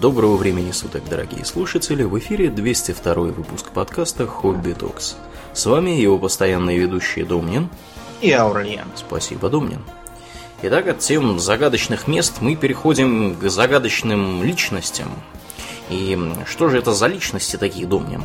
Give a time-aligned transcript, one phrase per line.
[0.00, 2.02] Доброго времени суток, дорогие слушатели!
[2.02, 5.16] В эфире 202 выпуск подкаста «Хобби Токс».
[5.52, 7.68] С вами его постоянные ведущие Домнин
[8.22, 8.86] и Аурлиен.
[8.96, 9.82] Спасибо, Домнин.
[10.62, 15.10] Итак, от тем загадочных мест мы переходим к загадочным личностям.
[15.90, 18.24] И что же это за личности такие, Домнин?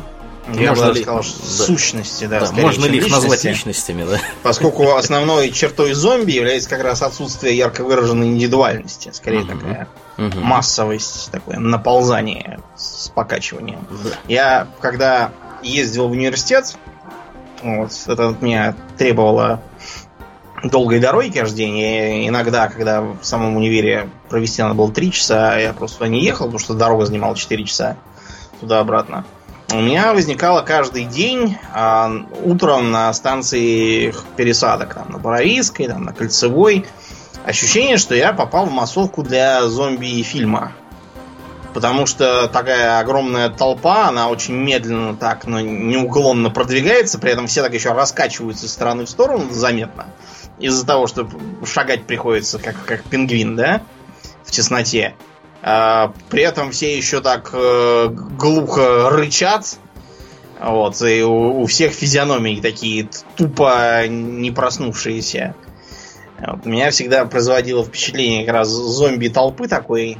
[0.54, 1.02] Я можно бы ли...
[1.02, 1.64] сказал, да.
[1.64, 2.40] сущности, да.
[2.40, 4.18] да можно ли их личности, назвать личностями, да?
[4.42, 9.58] Поскольку основной чертой зомби является как раз отсутствие ярко выраженной индивидуальности, скорее угу.
[9.58, 9.88] такая
[10.18, 10.40] угу.
[10.40, 13.86] массовость, такое наползание с покачиванием.
[13.90, 14.10] Да.
[14.28, 15.30] Я когда
[15.62, 16.76] ездил в университет,
[17.62, 19.62] вот, это от меня требовало
[20.62, 21.78] долгой дороги каждый день.
[21.78, 26.46] И иногда, когда в самом универе провести надо было 3 часа, я просто не ехал,
[26.46, 27.96] потому что дорога занимала 4 часа
[28.60, 29.24] туда-обратно
[29.72, 32.10] у меня возникало каждый день а,
[32.42, 36.86] утром на станции пересадок, там, на Боровицкой, там, на Кольцевой,
[37.44, 40.72] ощущение, что я попал в массовку для зомби-фильма.
[41.74, 47.62] Потому что такая огромная толпа, она очень медленно так, но неуклонно продвигается, при этом все
[47.62, 50.06] так еще раскачиваются из стороны в сторону заметно.
[50.58, 51.28] Из-за того, что
[51.64, 53.82] шагать приходится как, как пингвин, да,
[54.44, 55.14] в тесноте.
[55.62, 59.78] А, при этом все еще так э, глухо рычат.
[60.60, 65.54] Вот, и у, у всех физиономии такие тупо не проснувшиеся.
[66.38, 70.18] Вот, меня всегда производило впечатление как раз зомби толпы такой.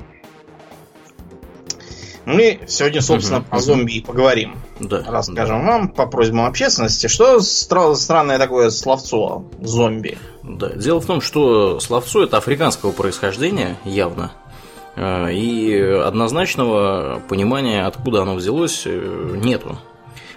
[2.25, 4.57] Мы сегодня, собственно, угу, про зомби и поговорим.
[4.81, 5.67] Да, Расскажем да.
[5.67, 10.19] вам по просьбам общественности, что стра- странное такое словцо зомби.
[10.43, 14.33] Да, дело в том, что словцо это африканского происхождения, явно.
[14.95, 19.79] Э, и однозначного понимания, откуда оно взялось, э, нету.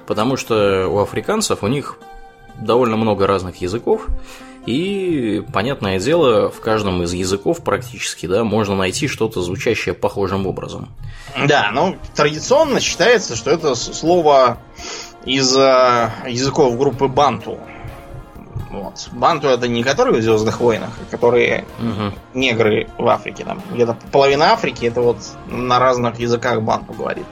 [0.08, 1.98] Потому что у африканцев у них
[2.60, 4.08] довольно много разных языков,
[4.66, 10.90] и, понятное дело, в каждом из языков практически да, можно найти что-то звучащее похожим образом.
[11.48, 14.60] Да, ну традиционно считается, что это слово
[15.26, 17.60] из э, языков группы банту.
[18.70, 19.10] Вот.
[19.12, 22.14] Банту это не которые в Звездных войнах, а которые угу.
[22.34, 23.44] негры в Африке.
[23.44, 27.26] Там где-то половина Африки это вот на разных языках банту говорит.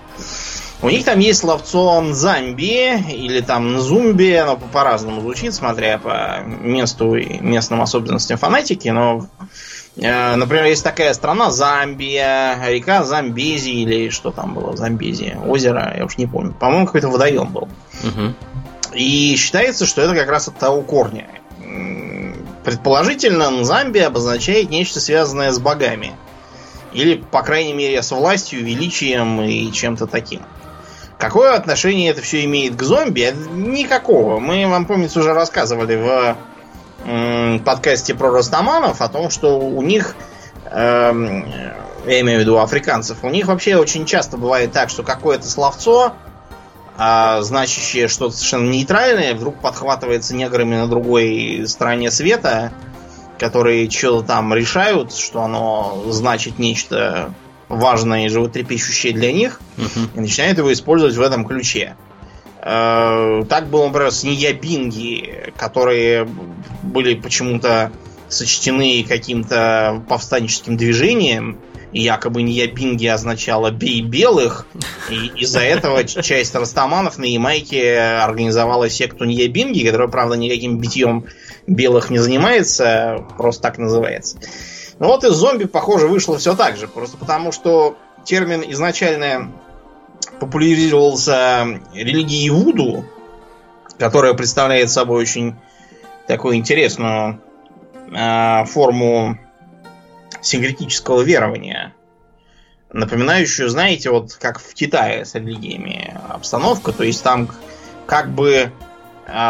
[0.82, 7.16] У них там есть словцо Нзамби или там Нзумби, оно по-разному звучит, смотря по месту
[7.16, 9.28] и местным особенностям фонетики, но
[9.98, 16.06] э, Например, есть такая страна Замбия, река Замбези или что там было, Замбези, озеро, я
[16.06, 16.54] уж не помню.
[16.54, 17.68] По-моему, какой-то водоем был.
[18.04, 18.34] Угу.
[18.94, 21.28] И считается, что это как раз от того корня.
[22.64, 26.14] Предположительно, Замбия обозначает нечто связанное с богами.
[26.94, 30.42] Или, по крайней мере, с властью, величием и чем-то таким.
[31.20, 33.32] Какое отношение это все имеет к зомби?
[33.52, 34.40] Никакого.
[34.40, 40.16] Мы вам, помнится, уже рассказывали в подкасте про Ростаманов о том, что у них,
[40.66, 41.12] э,
[42.08, 46.14] я имею в виду африканцев, у них вообще очень часто бывает так, что какое-то словцо
[47.02, 52.74] а значащее что-то совершенно нейтральное вдруг подхватывается неграми на другой стороне света,
[53.38, 57.34] которые что-то там решают, что оно значит нечто
[57.70, 60.10] важное и животрепещущее для них, uh-huh.
[60.16, 61.96] и начинают его использовать в этом ключе.
[62.62, 66.28] Э, так было, например, с Ниябинги, которые
[66.84, 67.92] были почему-то
[68.28, 71.60] сочтены каким-то повстанческим движением,
[71.92, 74.68] и якобы не Ябинги означало «бей белых»,
[75.10, 81.26] и из-за этого часть растаманов на Ямайке организовала секту Ньябинги, которая, правда, никаким битьем
[81.66, 84.38] белых не занимается, просто так называется.
[85.00, 89.52] Ну вот из зомби, похоже, вышло все так же, просто потому что термин изначально
[90.42, 93.06] популяризировался религией Вуду,
[93.98, 95.56] которая представляет собой очень
[96.28, 97.42] такую интересную
[98.12, 99.40] э, форму
[100.42, 101.94] синкретического верования,
[102.92, 107.50] напоминающую, знаете, вот как в Китае с религиями обстановка, то есть там
[108.06, 108.72] как бы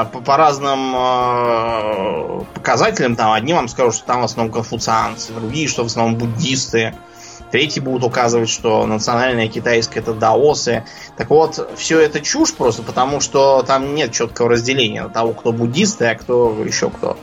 [0.05, 5.67] по, по разным э, показателям, там одни вам скажут, что там в основном конфуцианцы, другие,
[5.67, 6.95] что в основном буддисты,
[7.51, 10.83] третьи будут указывать, что национальное китайское это даосы.
[11.17, 15.51] Так вот, все это чушь просто потому, что там нет четкого разделения на того, кто
[15.51, 17.17] буддисты, а кто еще кто.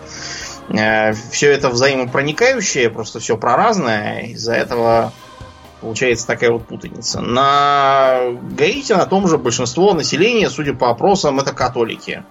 [0.68, 4.22] Э, все это взаимопроникающее, просто все проразное.
[4.28, 5.12] Из-за этого
[5.80, 7.20] получается такая вот путаница.
[7.20, 8.20] На
[8.56, 12.24] Гаити на том же большинство населения, судя по опросам, это католики.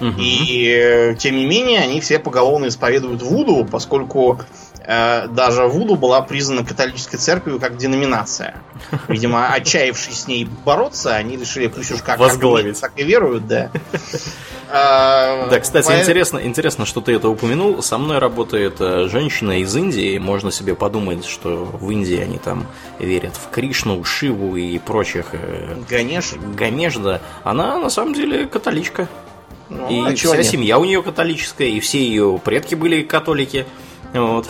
[0.00, 0.14] Угу.
[0.18, 4.44] И тем не менее, они все поголовно исповедуют Вуду, поскольку э,
[4.88, 8.54] даже Вуду была признана католической церковью как деноминация.
[9.06, 12.80] Видимо, отчаявшись с ней бороться, они решили, пусть уж как Возглавить.
[12.80, 13.70] так и веруют, да.
[14.70, 17.82] Да, кстати, интересно, интересно, что ты это упомянул.
[17.82, 20.18] Со мной работает э, женщина из Индии.
[20.18, 22.66] Можно себе подумать, что в Индии они там
[22.98, 26.34] верят в Кришну, Шиву и прочих э, Ганеш.
[26.54, 27.20] Ганеш, да.
[27.44, 29.08] Она на самом деле католичка.
[29.70, 30.46] Ну, и а вся нет?
[30.46, 33.66] семья у нее католическая, и все ее предки были католики.
[34.12, 34.46] Вот.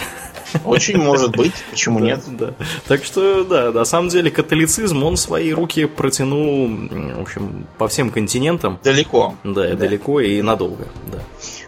[0.64, 2.20] Очень может быть, почему нет?
[2.26, 2.54] Да.
[2.86, 8.10] Так что, да, на самом деле католицизм, он свои руки протянул, в общем, по всем
[8.10, 8.78] континентам.
[8.82, 9.34] Далеко.
[9.44, 11.18] Да, и далеко и надолго, да.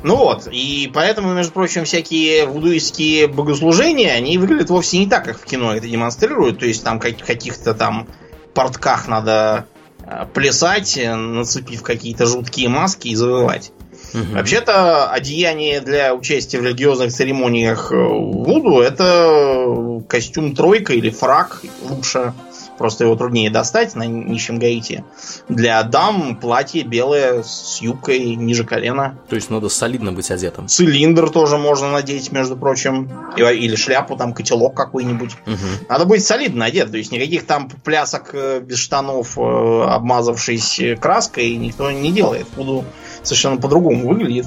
[0.02, 5.38] Ну вот, и поэтому, между прочим, всякие вудуистские богослужения, они выглядят вовсе не так, как
[5.38, 6.58] в кино это демонстрируют.
[6.58, 8.08] То есть там как- каких-то там
[8.54, 9.66] портках надо
[10.02, 13.72] э, плясать, нацепив какие-то жуткие маски и завывать.
[14.12, 14.34] Мгм.
[14.34, 22.32] Вообще-то одеяние для участия в религиозных церемониях э, Вуду это костюм тройка или фрак лучше.
[22.78, 25.04] Просто его труднее достать на нищем Гаити.
[25.50, 29.18] Для дам платье белое с юбкой ниже колена.
[29.28, 30.66] То есть надо солидно быть одетым.
[30.66, 33.10] Цилиндр тоже можно надеть, между прочим.
[33.36, 35.32] И- Или шляпу, там, котелок какой-нибудь.
[35.44, 35.58] Мгм.
[35.90, 36.90] Надо быть солидно одет.
[36.90, 39.42] То есть никаких там плясок э, без штанов, э,
[39.86, 42.46] обмазавшись э, краской, никто не делает.
[42.56, 42.86] Буду
[43.22, 44.46] совершенно по-другому выглядит.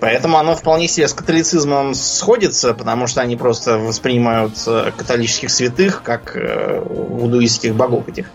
[0.00, 6.02] Поэтому оно вполне себе с католицизмом сходится, потому что они просто воспринимают э, католических святых
[6.02, 8.26] как э, вудуистских богов этих.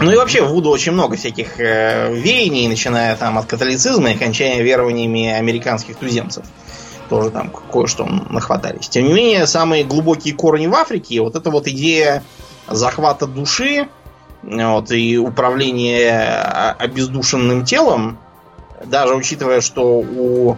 [0.00, 4.16] Ну и вообще в Вуду очень много всяких э, веяний, начиная там от католицизма и
[4.16, 6.44] кончая верованиями американских туземцев.
[7.08, 8.88] Тоже там кое-что нахватались.
[8.88, 12.22] Тем не менее, самые глубокие корни в Африке, вот эта вот идея
[12.68, 13.88] захвата души
[14.42, 18.18] вот, и управления э, обездушенным телом,
[18.84, 20.56] даже учитывая, что у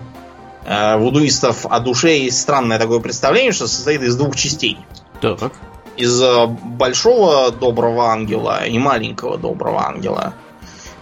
[0.65, 4.79] э, вудуистов о душе есть странное такое представление, что состоит из двух частей
[5.21, 5.53] Так.
[5.97, 10.35] из э, большого доброго ангела и маленького доброго ангела.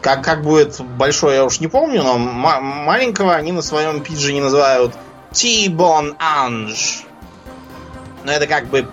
[0.00, 4.42] Как, как будет большой, я уж не помню, но ма- маленького они на своем пиджине
[4.42, 4.92] называют
[5.32, 7.04] T-Bon Ange.
[8.24, 8.86] Но это как бы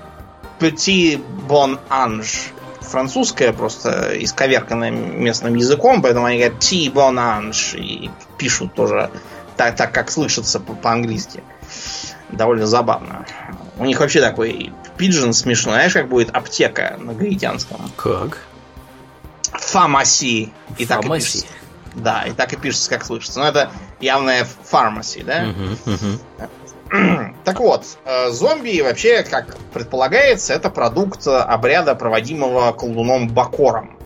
[0.59, 2.47] Petit Bon Ange.
[2.85, 9.09] Французское просто исковерканное местным языком, поэтому они говорят T-Bon Ange и пишут тоже
[9.57, 11.43] так, так как слышится по- по-английски.
[12.29, 13.25] Довольно забавно.
[13.77, 15.75] У них вообще такой пиджин смешной.
[15.75, 17.79] Знаешь, как будет аптека на гаитянском?
[17.95, 18.39] Как?
[19.53, 20.51] Фамаси.
[20.77, 21.07] И так и
[21.41, 21.47] пишется.
[21.95, 23.39] Да, и так и пишется, как слышится.
[23.39, 23.71] Но это
[24.01, 25.43] явная фармаси, да?
[25.45, 26.19] Мгм, мгм.
[27.43, 33.97] Так вот, э, зомби вообще, как предполагается, это продукт обряда, проводимого колдуном Бакором.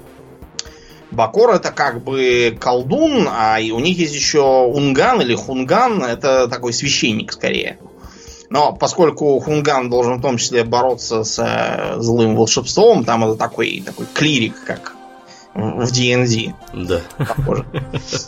[1.12, 6.72] Бакор это как бы колдун, а у них есть еще унган или хунган, это такой
[6.72, 7.80] священник скорее.
[8.50, 13.82] Но поскольку хунган должен в том числе бороться с э, злым волшебством, там это такой,
[13.86, 14.96] такой клирик, как
[15.54, 17.02] в D&D Да.
[17.18, 17.66] похоже.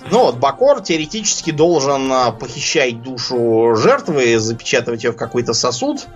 [0.09, 6.07] Ну вот, Бакор теоретически должен а, похищать душу жертвы, запечатывать ее в какой-то сосуд,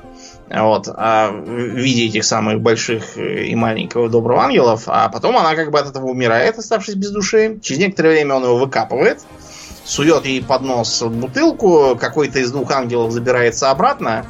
[0.49, 5.55] вот, а, в виде этих самых больших э, и маленького доброго ангелов, а потом она
[5.55, 7.59] как бы от этого умирает, оставшись без души.
[7.61, 9.21] Через некоторое время он его выкапывает,
[9.83, 14.25] сует ей под нос бутылку, какой-то из двух ангелов забирается обратно,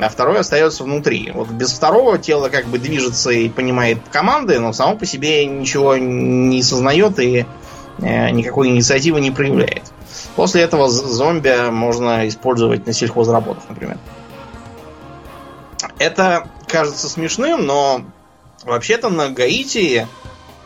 [0.00, 1.30] а второй остается внутри.
[1.34, 5.96] Вот без второго тело как бы движется и понимает команды, но само по себе ничего
[5.96, 7.46] не сознает и
[7.98, 9.82] э, никакой инициативы не проявляет.
[10.36, 13.98] После этого зомби можно использовать на сельхозработах, например.
[15.98, 18.02] Это кажется смешным, но
[18.64, 20.06] вообще-то на Гаити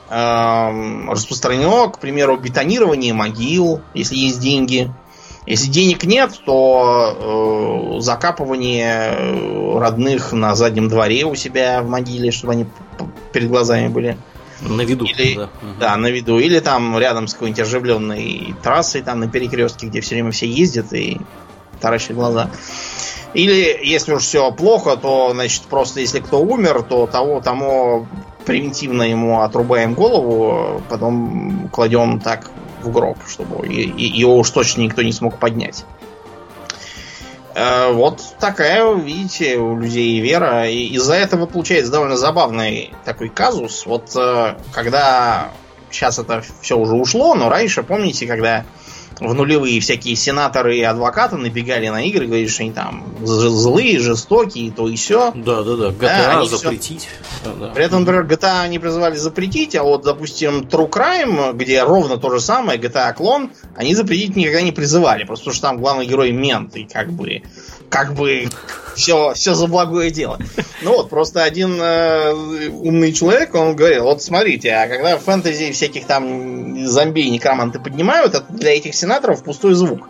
[0.09, 4.93] эм, распространено, к примеру, бетонирование могил, если есть деньги.
[5.47, 12.33] Если денег нет, то э, закапывание э, родных на заднем дворе у себя в могиле,
[12.33, 12.67] чтобы они
[13.33, 14.19] перед глазами были.
[14.61, 15.05] На виду.
[15.05, 15.49] Или- да.
[15.79, 16.39] Да, на виду.
[16.41, 20.93] Или там рядом с какой-нибудь оживленной трассой, там на перекрестке, где все время все ездят
[20.93, 21.21] и
[21.81, 22.51] таращат глаза.
[23.35, 28.09] Или, если уж все плохо, то, значит, просто если кто умер, то того, тому
[28.47, 32.51] превентивно ему отрубаем голову, потом кладем так
[32.87, 35.85] в гроб, чтобы его уж точно никто не смог поднять.
[37.55, 40.69] Э, Вот такая, видите, у людей вера.
[40.69, 43.87] И из-за этого получается довольно забавный такой казус.
[43.87, 45.51] Вот э, когда
[45.91, 48.65] сейчас это все уже ушло, но раньше, помните, когда
[49.21, 54.71] в нулевые всякие сенаторы и адвокаты набегали на игры, говорили, что они там злые, жестокие,
[54.71, 55.33] то и все.
[55.35, 55.91] Да, да, да.
[55.91, 57.09] Да, GTA они всё- запретить.
[57.45, 57.69] Да, да.
[57.69, 62.31] При этом, например, GTA они призывали запретить, а вот, допустим, True Crime, где ровно то
[62.31, 66.33] же самое, GTA клон, они запретить никогда не призывали, просто потому что там главный герой
[66.33, 67.43] мент, и как бы
[67.89, 68.49] как бы
[68.95, 70.39] все, все за благое дело.
[70.83, 75.73] Ну вот, просто один э, умный человек, он говорил, вот смотрите, а когда в фэнтези
[75.73, 80.09] всяких там зомби и некроманты поднимают, это для этих сенаторов пустой звук.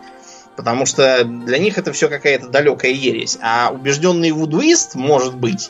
[0.55, 3.37] Потому что для них это все какая-то далекая ересь.
[3.41, 5.69] А убежденный вудуист, может быть,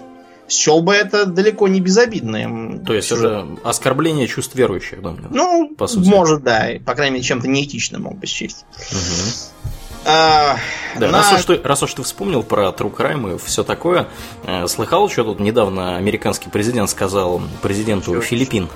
[0.49, 2.85] счел бы это далеко не безобидным.
[2.85, 5.13] То есть это оскорбление чувств верующих, да?
[5.29, 6.07] Ну, по сути.
[6.07, 6.69] может, да.
[6.85, 8.65] По крайней мере, чем-то неэтичным мог бы счесть.
[8.91, 9.76] Угу.
[10.07, 10.57] А,
[10.95, 11.17] да, на...
[11.17, 14.07] раз, уж ты, раз уж ты вспомнил про True Crime и все такое,
[14.45, 18.21] э, слыхал, что тут недавно американский президент сказал президенту Чего?
[18.21, 18.69] Филиппин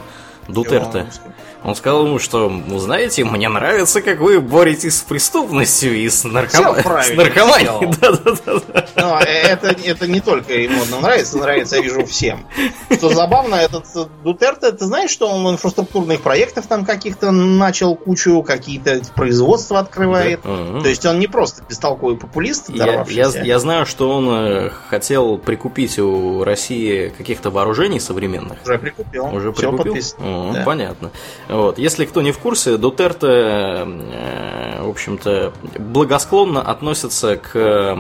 [0.49, 1.07] Дутерте.
[1.09, 1.33] Чего?
[1.63, 6.23] Он сказал ему, что, ну, знаете, мне нравится, как вы боретесь с преступностью и с,
[6.23, 6.75] нарком...
[6.75, 7.95] с наркоманией.
[8.01, 8.85] Да, да, да.
[8.95, 12.47] Но это, это не только ему нравится, нравится, я вижу, всем.
[12.89, 13.85] Что забавно, этот
[14.23, 20.41] Дутерте, ты знаешь, что он инфраструктурных проектов там каких-то начал кучу, какие-то производства открывает.
[20.43, 20.49] Да.
[20.49, 20.81] Угу.
[20.81, 25.37] То есть он не просто бестолковый популист, я, я, я знаю, что он э, хотел
[25.37, 28.57] прикупить у России каких-то вооружений современных.
[28.63, 29.25] Уже прикупил.
[29.25, 29.93] Уже прикупил?
[29.93, 30.63] Угу, да.
[30.65, 31.11] Понятно.
[31.51, 31.77] Вот.
[31.77, 37.51] Если кто не в курсе, Дутерте, э, в общем-то, благосклонно относится к...
[37.55, 37.95] Э,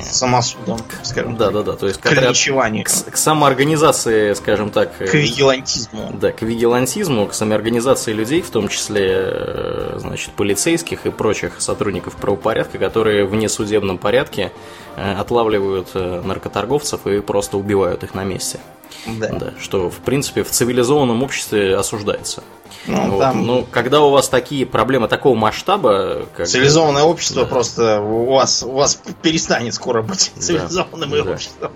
[0.00, 1.72] Самосудам, скажем Да, да, да.
[1.72, 4.96] То есть к, к, к, к самоорганизации, скажем так...
[4.96, 6.12] К вигилантизму.
[6.14, 12.14] Да, к вигилантизму, к самоорганизации людей, в том числе, э, значит, полицейских и прочих сотрудников
[12.14, 14.52] правопорядка, которые в несудебном порядке
[14.94, 18.60] отлавливают наркоторговцев и просто убивают их на месте.
[19.06, 19.28] Да.
[19.28, 19.54] да.
[19.60, 22.42] Что, в принципе, в цивилизованном обществе осуждается.
[22.86, 23.20] Ну, вот.
[23.20, 23.46] там...
[23.46, 26.26] ну, когда у вас такие проблемы такого масштаба...
[26.36, 26.46] Как...
[26.46, 27.48] Цивилизованное общество да.
[27.48, 31.32] просто у вас, у вас перестанет скоро быть цивилизованным да.
[31.32, 31.72] обществом.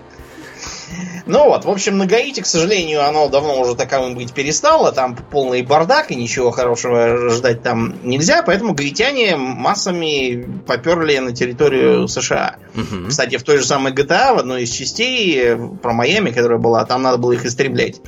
[1.25, 4.91] Ну вот, в общем, на Гаити, к сожалению, оно давно уже таковым быть перестало.
[4.91, 8.43] Там полный бардак, и ничего хорошего ждать там нельзя.
[8.43, 12.55] Поэтому гаитяне массами поперли на территорию США.
[12.75, 13.09] Угу.
[13.09, 17.01] Кстати, в той же самой GTA, в одной из частей про Майами, которая была, там
[17.01, 18.01] надо было их истреблять.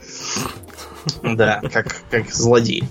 [1.24, 2.83] Да, как, как злодей.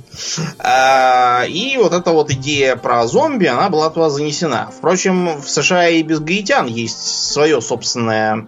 [0.59, 4.71] А, и вот эта вот идея про зомби, она была туда занесена.
[4.77, 8.47] Впрочем, в США и без гаитян есть свое собственное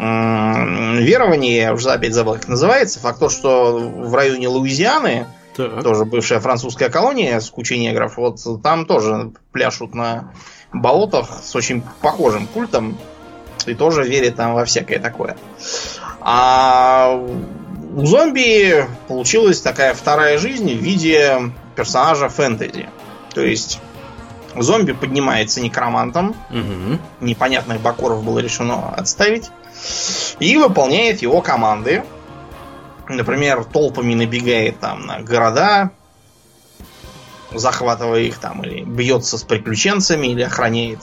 [0.00, 3.00] верование, я уже опять забыл, как называется.
[3.00, 5.26] Факт то, что в районе Луизианы,
[5.56, 5.82] так.
[5.82, 10.32] тоже бывшая французская колония с кучей негров, вот там тоже пляшут на
[10.72, 12.96] болотах с очень похожим культом
[13.66, 15.36] и тоже верят там во всякое такое.
[16.20, 17.14] А
[17.94, 22.88] у зомби получилась такая вторая жизнь в виде персонажа фэнтези.
[23.34, 23.80] То есть
[24.56, 26.30] зомби поднимается некромантом.
[26.50, 26.98] Угу.
[27.20, 29.50] Непонятных бакоров было решено отставить.
[30.38, 32.04] И выполняет его команды.
[33.08, 35.90] Например, толпами набегает там на города,
[37.52, 41.00] захватывая их там, или бьется с приключенцами, или охраняет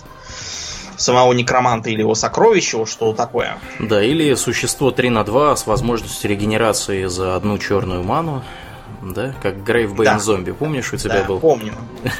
[0.97, 3.57] самого некроманта или его сокровища, что такое.
[3.79, 8.43] Да, или существо 3 на 2 с возможностью регенерации за одну черную ману.
[9.01, 10.19] Да, как Грейвбейн да.
[10.19, 11.39] зомби, помнишь, у тебя да, был?
[11.39, 11.73] Помню.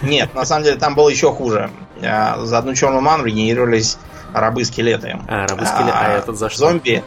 [0.03, 1.71] Нет, на самом деле там было еще хуже.
[2.03, 3.97] А, за одну черную ману регенерировались
[4.33, 5.19] рабы-скелеты.
[5.27, 6.59] А, рабы-скелеты, а, а этот за что?
[6.59, 7.03] Зомби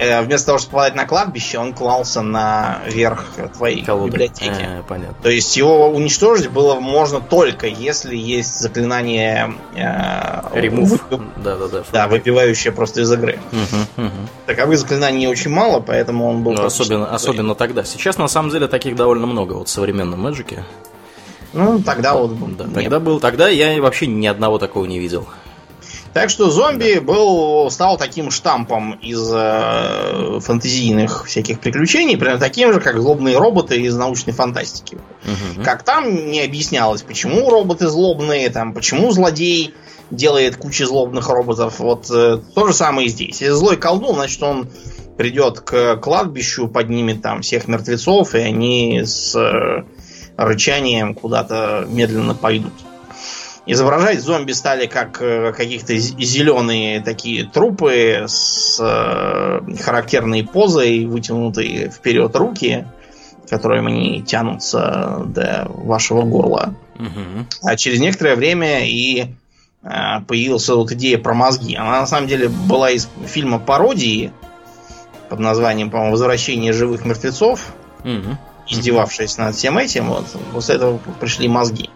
[0.00, 4.12] Э, вместо того, чтобы попадать на кладбище, он клался на верх твоей Колоды.
[4.12, 4.66] библиотеки.
[4.66, 5.14] А, понятно.
[5.22, 11.04] То есть его уничтожить было можно только если есть заклинание э, Ремув.
[11.36, 11.84] Да, да, да.
[11.92, 13.38] Да, выпивающее просто из игры.
[13.52, 14.12] Угу, угу.
[14.46, 16.52] Таковых заклинаний очень мало, поэтому он был.
[16.52, 17.84] Ну, особенно, особенно тогда.
[17.84, 20.64] Сейчас на самом деле таких довольно много вот в современном Мэджике.
[21.52, 22.56] Ну, тогда вот.
[22.56, 23.20] Да, тогда был.
[23.20, 25.26] Тогда я вообще ни одного такого не видел.
[26.12, 32.80] Так что зомби был, стал таким штампом из э, фантазийных всяких приключений, примерно таким же,
[32.80, 34.96] как злобные роботы из научной фантастики.
[34.96, 35.62] Угу.
[35.64, 39.74] Как там не объяснялось, почему роботы злобные, там, почему злодей
[40.10, 41.78] делает кучу злобных роботов.
[41.78, 43.40] Вот э, то же самое и здесь.
[43.40, 44.68] Если злой колдун, значит он
[45.16, 49.84] придет к кладбищу, поднимет там всех мертвецов, и они с э,
[50.36, 52.72] рычанием куда-то медленно пойдут.
[53.66, 62.34] Изображать зомби стали как э, каких-то зеленые такие трупы с э, характерной позой, вытянутые вперед
[62.36, 62.86] руки,
[63.48, 66.74] которыми они тянутся до вашего горла.
[66.96, 67.46] Угу.
[67.64, 69.26] А через некоторое время и
[69.82, 69.88] э,
[70.26, 71.76] появилась вот идея про мозги.
[71.76, 74.32] Она на самом деле была из фильма пародии
[75.28, 77.74] под названием, по-моему, «Возвращение живых мертвецов»,
[78.04, 78.38] угу.
[78.70, 80.08] Издевавшись над всем этим.
[80.08, 81.90] Вот после этого пришли мозги.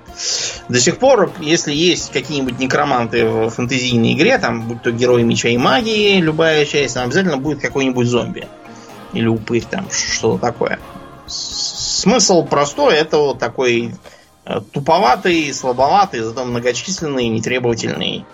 [0.68, 5.48] До сих пор, если есть какие-нибудь некроманты в фэнтезийной игре, там, будь то герои меча
[5.48, 8.46] и магии, любая часть, там обязательно будет какой-нибудь зомби.
[9.12, 10.78] Или упырь, там, что-то такое.
[11.26, 13.94] Смысл простой, это вот такой
[14.44, 18.24] э, туповатый, слабоватый, зато многочисленный, нетребовательный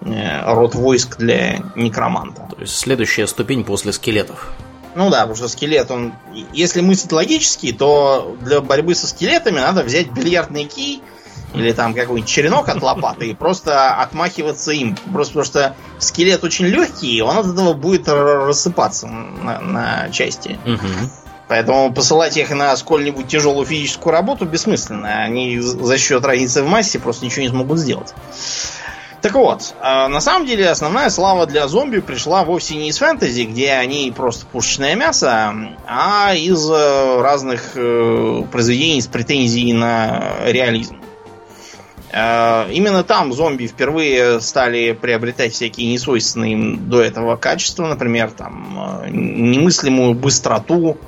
[0.00, 2.48] э, род войск для некроманта.
[2.50, 4.52] То есть следующая ступень после скелетов.
[4.94, 6.12] Ну да, потому что скелет, он...
[6.52, 11.02] Если мыслить логически, то для борьбы со скелетами надо взять бильярдный кий
[11.54, 14.96] или там какой-нибудь черенок от лопаты и просто отмахиваться им.
[15.12, 20.58] Просто потому что скелет очень легкий, и он от этого будет рассыпаться на, на части.
[20.64, 21.10] Угу.
[21.48, 25.22] Поэтому посылать их на сколь-нибудь тяжелую физическую работу бессмысленно.
[25.22, 28.14] Они за счет разницы в массе просто ничего не смогут сделать.
[29.22, 33.42] Так вот, э, на самом деле основная слава для зомби пришла вовсе не из фэнтези,
[33.44, 35.54] где они просто пушечное мясо,
[35.86, 40.98] а из э, разных э, произведений с претензией на реализм.
[42.14, 50.12] Именно там зомби впервые стали приобретать всякие несвойственные им до этого качества, например, там немыслимую
[50.12, 50.98] быстроту,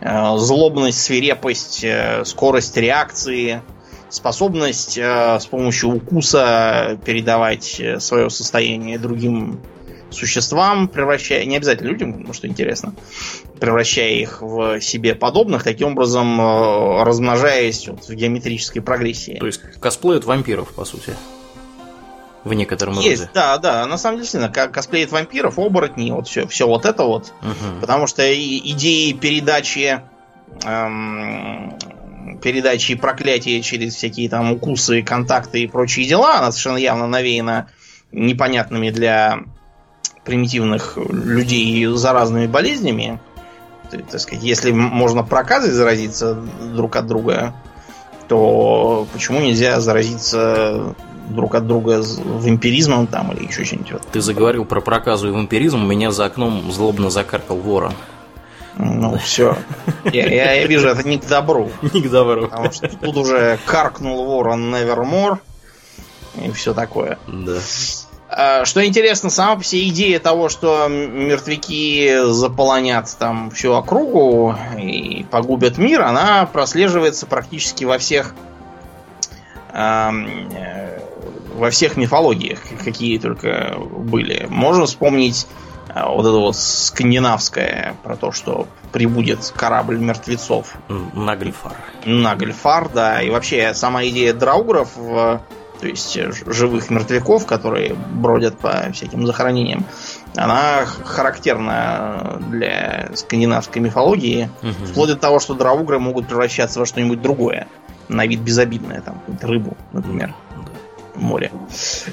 [0.00, 1.86] злобность, свирепость,
[2.24, 3.62] скорость реакции–
[4.10, 9.60] способность э, с помощью укуса передавать э, свое состояние другим
[10.10, 12.94] существам, превращая, не обязательно людям, что интересно,
[13.60, 19.36] превращая их в себе подобных, таким образом э, размножаясь вот, в геометрической прогрессии.
[19.38, 21.14] То есть косплеят вампиров, по сути.
[22.42, 23.30] В некотором Есть, роде.
[23.34, 23.86] да, да.
[23.86, 27.34] На самом деле, действительно, косплеит вампиров, оборотни, вот все, все вот это вот.
[27.42, 27.80] Угу.
[27.82, 30.00] Потому что идеи передачи
[30.64, 31.76] эм,
[32.38, 37.68] передачи проклятия через всякие там укусы, контакты и прочие дела, она совершенно явно навеяна
[38.12, 39.40] непонятными для
[40.24, 43.20] примитивных людей заразными болезнями.
[43.90, 47.54] Так сказать, если можно проказой заразиться друг от друга,
[48.28, 50.94] то почему нельзя заразиться
[51.30, 54.02] друг от друга вампиризмом там или еще что-нибудь?
[54.12, 57.94] Ты заговорил про проказу и вампиризм, у меня за окном злобно закаркал ворон.
[58.82, 59.58] Ну, все.
[60.04, 61.70] Я, я, я вижу, это не к добру.
[61.92, 62.48] Не к добру.
[62.48, 65.38] Потому что тут уже каркнул ворон Nevermore
[66.42, 67.18] и все такое.
[67.26, 67.58] Да.
[68.30, 75.26] А, что интересно, сама по себе идея того, что мертвяки заполонят там всю округу и
[75.30, 78.34] погубят мир, она прослеживается практически во всех
[79.74, 80.10] э,
[81.54, 84.46] во всех мифологиях, какие только были.
[84.48, 85.46] Можно вспомнить
[85.94, 90.74] вот это вот скандинавское про то, что прибудет корабль мертвецов.
[91.14, 91.76] Нагльфар.
[92.04, 93.22] Нагльфар, да.
[93.22, 99.84] И вообще сама идея драугров, то есть живых мертвяков, которые бродят по всяким захоронениям,
[100.36, 104.50] она характерна для скандинавской мифологии.
[104.62, 104.86] Угу.
[104.90, 107.66] Вплоть до того, что драугры могут превращаться во что-нибудь другое.
[108.08, 110.34] На вид безобидное, там, рыбу, например
[111.14, 111.52] море.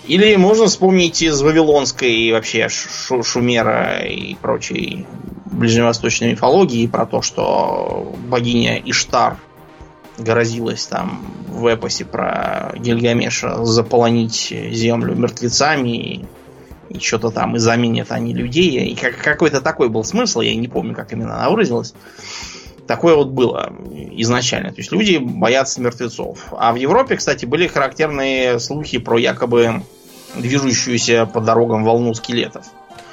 [0.08, 5.06] Или можно вспомнить из Вавилонской вообще Шумера и прочей
[5.46, 9.38] ближневосточной мифологии про то, что богиня Иштар
[10.18, 16.26] грозилась там в эпосе про Гильгамеша заполонить землю мертвецами и,
[16.90, 18.88] и что-то там и заменят они людей.
[18.88, 21.94] И как, какой-то такой был смысл, я не помню, как именно она выразилась.
[22.88, 23.74] Такое вот было
[24.14, 24.70] изначально.
[24.70, 26.48] То есть люди боятся мертвецов.
[26.52, 29.84] А в Европе, кстати, были характерные слухи про якобы
[30.36, 32.66] движущуюся по дорогам волну скелетов.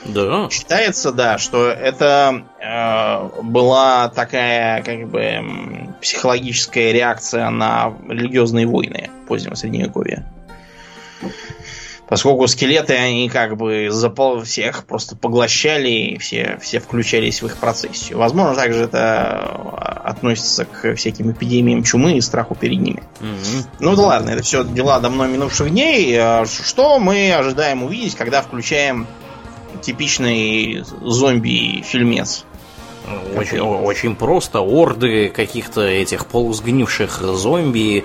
[0.05, 0.49] Да.
[0.51, 9.55] Считается, да, что это э, была такая как бы психологическая реакция на религиозные войны позднего
[9.55, 10.31] средневековья.
[12.09, 17.57] Поскольку скелеты, они как бы запол всех просто поглощали, и все, все включались в их
[17.57, 18.19] процессию.
[18.19, 19.41] Возможно, также это
[20.05, 23.03] относится к всяким эпидемиям чумы и страху перед ними.
[23.21, 23.69] Угу.
[23.81, 26.15] Ну да ладно, это все дела давно минувших дней.
[26.19, 29.07] А что мы ожидаем увидеть, когда включаем
[29.81, 32.45] типичный зомби-фильмец?
[33.37, 34.61] Очень, очень просто.
[34.61, 38.05] Орды каких-то этих полусгнивших зомби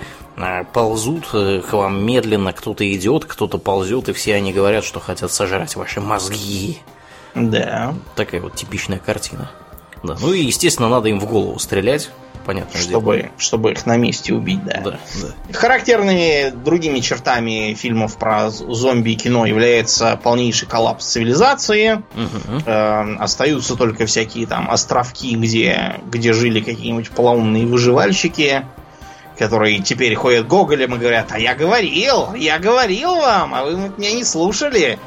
[0.73, 5.32] ползут э, к вам медленно, кто-то идет, кто-то ползет, и все они говорят, что хотят
[5.32, 6.80] сожрать ваши мозги.
[7.36, 7.93] Да.
[8.15, 9.52] Такая вот типичная картина.
[10.04, 10.17] Да.
[10.19, 12.10] Ну и, естественно, надо им в голову стрелять.
[12.45, 12.80] Понятно.
[12.80, 13.30] Чтобы, дело.
[13.38, 14.82] чтобы их на месте убить, да.
[14.84, 15.54] Да, да.
[15.54, 21.95] Характерными другими чертами фильмов про зомби кино является полнейший коллапс цивилизации.
[21.95, 22.63] Угу.
[22.65, 28.65] Э, остаются только всякие там островки, где, где жили какие-нибудь полоумные выживальщики
[29.39, 34.13] которые теперь ходят гоголем и говорят, а я говорил, я говорил вам, а вы меня
[34.13, 34.99] не слушали.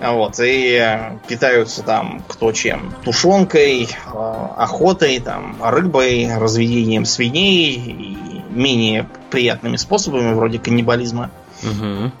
[0.00, 2.94] Вот, и э, питаются там кто чем.
[3.04, 11.30] Тушенкой, э, охотой, там, рыбой, разведением свиней и менее приятными способами, вроде каннибализма.
[11.62, 12.12] Угу.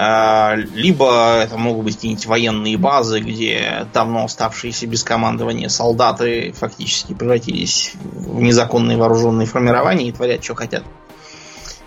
[0.00, 7.14] А, либо это могут быть какие-нибудь военные базы, где давно оставшиеся без командования солдаты фактически
[7.14, 10.84] превратились в незаконные вооруженные формирования и творят, что хотят.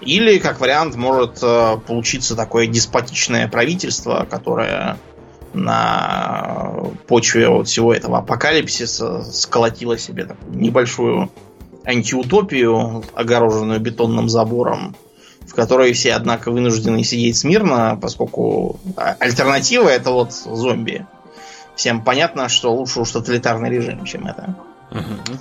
[0.01, 4.97] Или, как вариант, может э, получиться такое деспотичное правительство, которое
[5.53, 6.73] на
[7.07, 11.31] почве вот всего этого апокалипсиса сколотило себе такую небольшую
[11.85, 14.97] антиутопию, огороженную бетонным забором,
[15.51, 21.05] в которой все, однако, вынуждены сидеть смирно, поскольку а, альтернатива это вот зомби.
[21.75, 24.55] Всем понятно, что лучше уж тоталитарный режим, чем это.
[24.91, 25.37] Угу.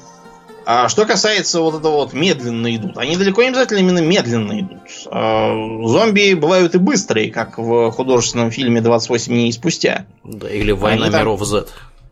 [0.66, 4.80] А что касается вот этого вот медленно идут, они далеко не обязательно именно медленно идут.
[5.06, 5.52] А,
[5.86, 10.06] зомби бывают и быстрые, как в художественном фильме 28 дней спустя.
[10.24, 11.46] Да, или Война они миров там...
[11.46, 11.66] Z.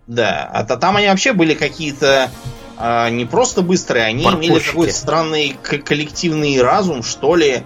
[0.07, 2.31] Да, а то там они вообще были какие-то
[2.77, 4.53] а, не просто быстрые, они Паркурщики.
[4.53, 7.65] имели какой-то странный коллективный разум, что ли.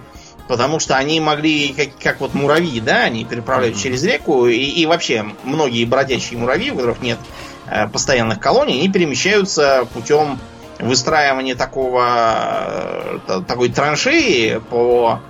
[0.53, 3.81] Потому что они могли, как, как вот муравьи, да, они переправляют mm-hmm.
[3.81, 7.17] через реку, и, и вообще многие бродячие муравьи, у которых нет
[7.65, 10.39] э, постоянных колоний, они перемещаются путем
[10.79, 15.21] выстраивание такого э, такой траншеи, по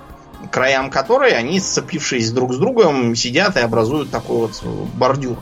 [0.50, 5.38] краям которой они, сцепившись друг с другом, сидят и образуют такой вот бордюр.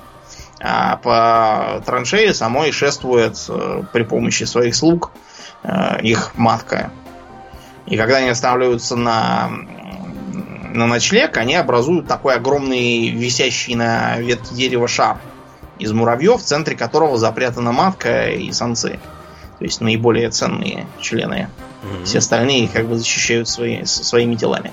[0.61, 5.11] А по траншеи самой шествует э, при помощи своих слуг
[5.65, 6.93] э, их матка.
[7.87, 9.51] И когда они останавливаются на,
[10.73, 15.19] на ночлег, они образуют такой огромный висящий на ветке дерева шар
[15.79, 18.99] из муравьев, в центре которого запрятана матка и самцы
[19.63, 21.49] то есть наиболее ценные члены.
[21.85, 22.05] Mm-hmm.
[22.05, 24.73] Все остальные как бы защищают свои, своими телами.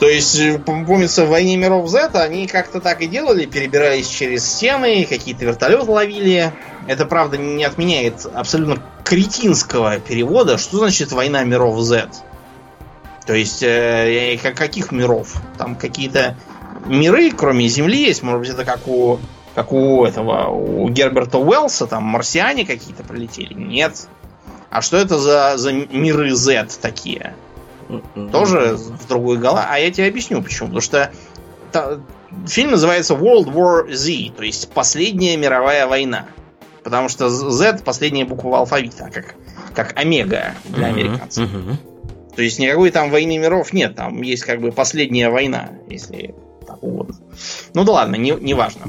[0.00, 4.44] То есть, э, помнится, в войне миров Z они как-то так и делали, перебирались через
[4.44, 6.52] стены, какие-то вертолеты ловили.
[6.86, 10.58] Это, правда, не отменяет абсолютно кретинского перевода.
[10.58, 12.08] Что значит война миров Z?
[13.26, 15.36] То есть, э, каких миров?
[15.56, 16.36] Там какие-то
[16.86, 19.18] миры, кроме Земли, есть, может быть, это как у
[19.54, 23.54] как у этого, у Герберта Уэллса, там марсиане какие-то прилетели?
[23.54, 24.08] Нет.
[24.68, 27.34] А что это за, за миры Z такие?
[28.32, 29.66] Тоже в другой гала.
[29.68, 30.68] А я тебе объясню почему.
[30.68, 31.12] Потому что
[31.70, 32.00] та,
[32.48, 36.26] фильм называется World War Z, то есть последняя мировая война.
[36.84, 39.34] Потому что Z последняя буква алфавита, как,
[39.74, 41.48] как омега для американцев.
[42.36, 46.34] То есть никакой там войны миров нет, там есть как бы последняя война, если
[46.66, 47.16] так угодно.
[47.74, 48.86] Ну да ладно, не, не важно.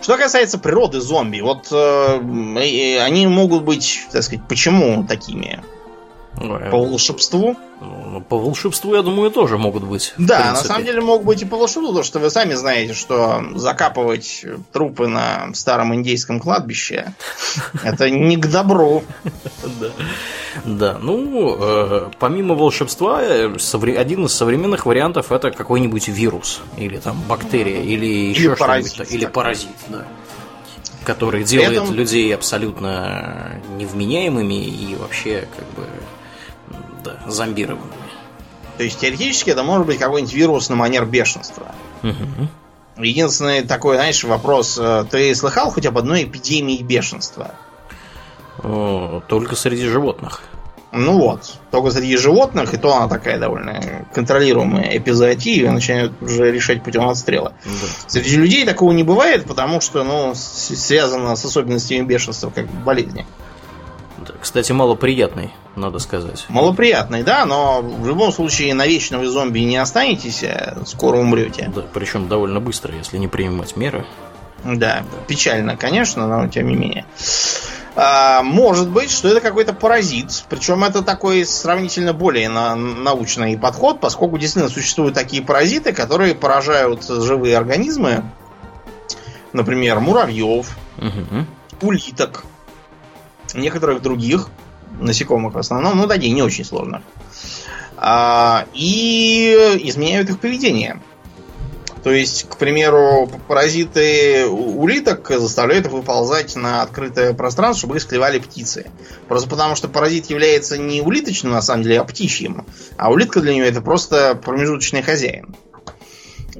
[0.00, 5.62] Что касается природы зомби, вот э, они могут быть, так сказать, почему такими?
[6.36, 7.56] По волшебству?
[7.80, 10.14] Ну, по волшебству, я думаю, тоже могут быть.
[10.16, 13.42] Да, на самом деле могут быть и по волшебству, потому что вы сами знаете, что
[13.56, 17.14] закапывать трупы на старом индейском кладбище
[17.82, 19.02] это не к добру.
[20.64, 23.56] Да, ну, э, помимо волшебства, э,
[23.96, 29.68] один из современных вариантов это какой-нибудь вирус, или там бактерия, или еще что-нибудь, или паразит,
[29.86, 30.04] да
[31.04, 31.94] который делает этом...
[31.94, 35.88] людей абсолютно невменяемыми и вообще как бы
[37.02, 37.94] да, зомбированными.
[38.76, 41.74] То есть теоретически это может быть какой-нибудь вирус на манер бешенства.
[42.02, 42.48] Угу.
[43.04, 44.78] Единственный такой, знаешь, вопрос.
[44.80, 47.54] Э, ты слыхал хоть об одной эпидемии бешенства?
[48.62, 50.42] О, только среди животных.
[50.92, 56.82] Ну вот, только среди животных, и то она такая довольно контролируемая эпизоотия, начинают уже решать
[56.82, 57.52] путем отстрела.
[57.64, 57.70] Да.
[58.08, 63.24] Среди людей такого не бывает, потому что, ну, связано с особенностями бешенства, как болезни.
[64.40, 66.46] Кстати, малоприятный, надо сказать.
[66.48, 71.70] Малоприятный, да, но в любом случае навечно вы зомби не останетесь, а скоро умрете.
[71.74, 74.04] Да, причем довольно быстро, если не принимать меры.
[74.64, 75.04] Да, да.
[75.26, 77.04] печально, конечно, но тем не менее.
[77.96, 80.44] А, может быть, что это какой-то паразит.
[80.48, 87.04] Причем это такой сравнительно более на, научный подход, поскольку действительно существуют такие паразиты, которые поражают
[87.04, 88.24] живые организмы.
[89.52, 91.46] Например, муравьев, угу.
[91.82, 92.44] улиток,
[93.54, 94.48] некоторых других
[94.98, 97.02] насекомых в основном, ну, такие не очень сложно.
[97.96, 101.00] А, и изменяют их поведение.
[102.02, 108.38] То есть, к примеру, паразиты улиток заставляют их выползать на открытое пространство, чтобы их склевали
[108.38, 108.86] птицы.
[109.28, 112.64] Просто потому, что паразит является не улиточным, на самом деле, а птичьим.
[112.96, 115.54] А улитка для нее это просто промежуточный хозяин.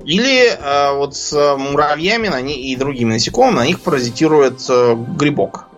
[0.04, 5.69] Или э, вот с муравьями на не, и другими насекомыми на них паразитирует э, грибок.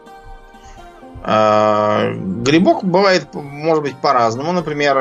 [1.24, 4.52] Э, грибок бывает, может быть, по-разному.
[4.52, 4.96] Например,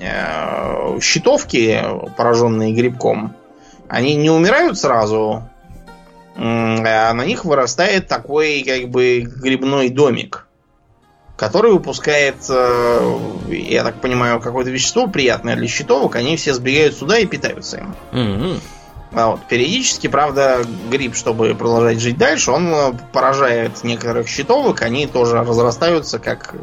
[0.00, 1.82] э, щитовки,
[2.16, 3.34] пораженные грибком,
[3.88, 5.42] они не умирают сразу,
[6.36, 10.46] а на них вырастает такой, как бы, грибной домик,
[11.36, 13.18] который выпускает, э,
[13.48, 16.16] я так понимаю, какое-то вещество приятное для щитовок.
[16.16, 17.94] Они все сбегают сюда и питаются им.
[18.12, 18.60] Mm-hmm.
[19.12, 25.36] А вот, периодически, правда, гриб, чтобы продолжать жить дальше, он поражает некоторых щитовок, они тоже
[25.42, 26.54] разрастаются как,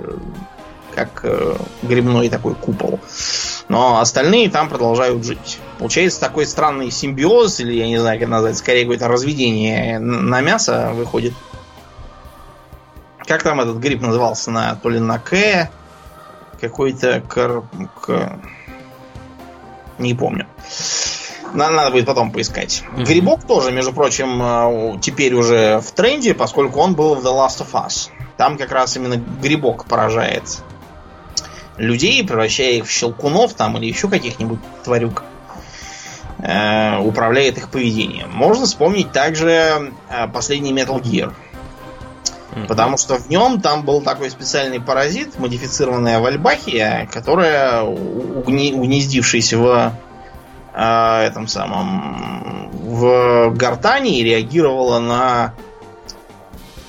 [0.95, 3.01] как э, грибной такой купол.
[3.67, 5.60] Но остальные там продолжают жить.
[5.77, 10.91] Получается такой странный симбиоз, или я не знаю, как назвать, скорее какое-то разведение на мясо
[10.93, 11.33] выходит.
[13.25, 14.51] Как там этот гриб назывался?
[14.51, 15.69] На, то ли на К,
[16.62, 17.63] какой-то кар...
[18.01, 18.39] К...
[19.97, 20.47] Не помню.
[21.53, 22.83] Надо, надо будет потом поискать.
[22.83, 23.03] Mm-hmm.
[23.05, 27.65] Грибок тоже, между прочим, э, теперь уже в тренде, поскольку он был в The Last
[27.65, 28.10] of Us.
[28.38, 30.43] Там как раз именно грибок поражает
[31.77, 35.23] людей, превращая их в щелкунов там или еще каких-нибудь тварюк.
[36.39, 38.29] Э, управляет их поведением.
[38.31, 41.33] Можно вспомнить также э, последний Metal Gear.
[42.67, 49.93] Потому что в нем там был такой специальный паразит, модифицированная вальбахия, которая, угни, угнездившись в
[50.77, 55.53] э, этом самом в гортани, реагировала на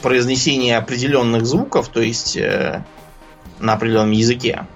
[0.02, 2.84] произнесение определенных звуков, то есть э,
[3.58, 4.66] на определенном языке.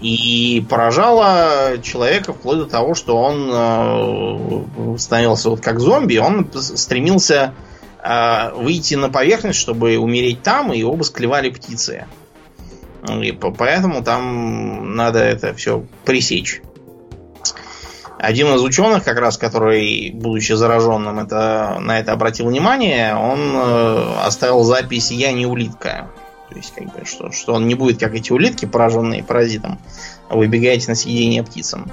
[0.00, 7.54] И поражала человека вплоть до того, что он э, становился вот как зомби, он стремился
[8.02, 12.06] э, выйти на поверхность, чтобы умереть там, и его бы склевали птицы.
[13.22, 16.60] И поэтому там надо это все пресечь.
[18.18, 24.14] Один из ученых, как раз, который, будучи зараженным, это, на это обратил внимание, он э,
[24.24, 26.10] оставил запись «Я не улитка».
[26.50, 29.78] То есть, как бы, что, что он не будет, как эти улитки, пораженные паразитом,
[30.30, 31.92] выбегаете на съедение птицам.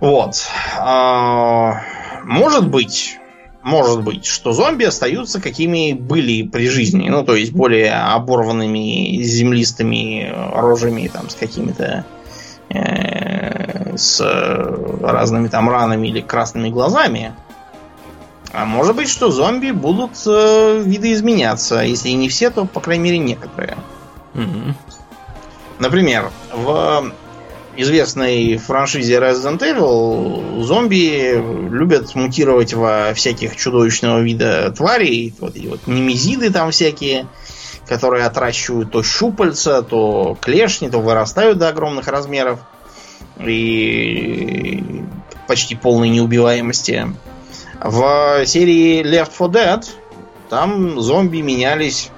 [0.00, 0.46] Вот.
[0.78, 1.82] А,
[2.24, 3.18] может быть,
[3.62, 7.08] может быть, что зомби остаются какими были при жизни.
[7.08, 12.04] Ну, то есть более оборванными, землистыми рожами, там, с какими-то
[12.70, 13.29] э,
[14.00, 14.20] с
[15.02, 17.34] разными там ранами или красными глазами.
[18.52, 21.80] А может быть, что зомби будут э, видоизменяться.
[21.80, 23.76] Если не все, то, по крайней мере, некоторые.
[24.34, 24.74] Mm-hmm.
[25.78, 27.12] Например, в
[27.76, 31.34] известной франшизе Resident Evil зомби
[31.70, 35.34] любят мутировать во всяких чудовищного вида тварей.
[35.38, 37.26] Вот и вот немезиды там всякие,
[37.86, 42.60] которые отращивают то щупальца, то клешни, то вырастают до огромных размеров.
[43.46, 44.82] И
[45.46, 47.08] почти полной неубиваемости.
[47.82, 49.84] В серии Left 4 Dead
[50.50, 52.10] там зомби менялись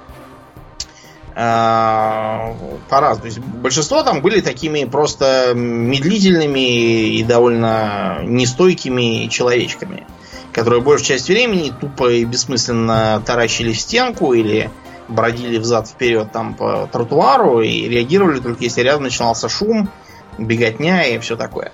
[1.35, 2.53] э,
[2.89, 3.45] по-разному.
[3.61, 10.05] Большинство там были такими просто медлительными и довольно нестойкими человечками,
[10.51, 14.69] которые большую часть времени тупо и бессмысленно таращили стенку или
[15.07, 19.89] бродили взад-вперед там по тротуару и реагировали только если рядом начинался шум,
[20.37, 21.71] беготня и все такое.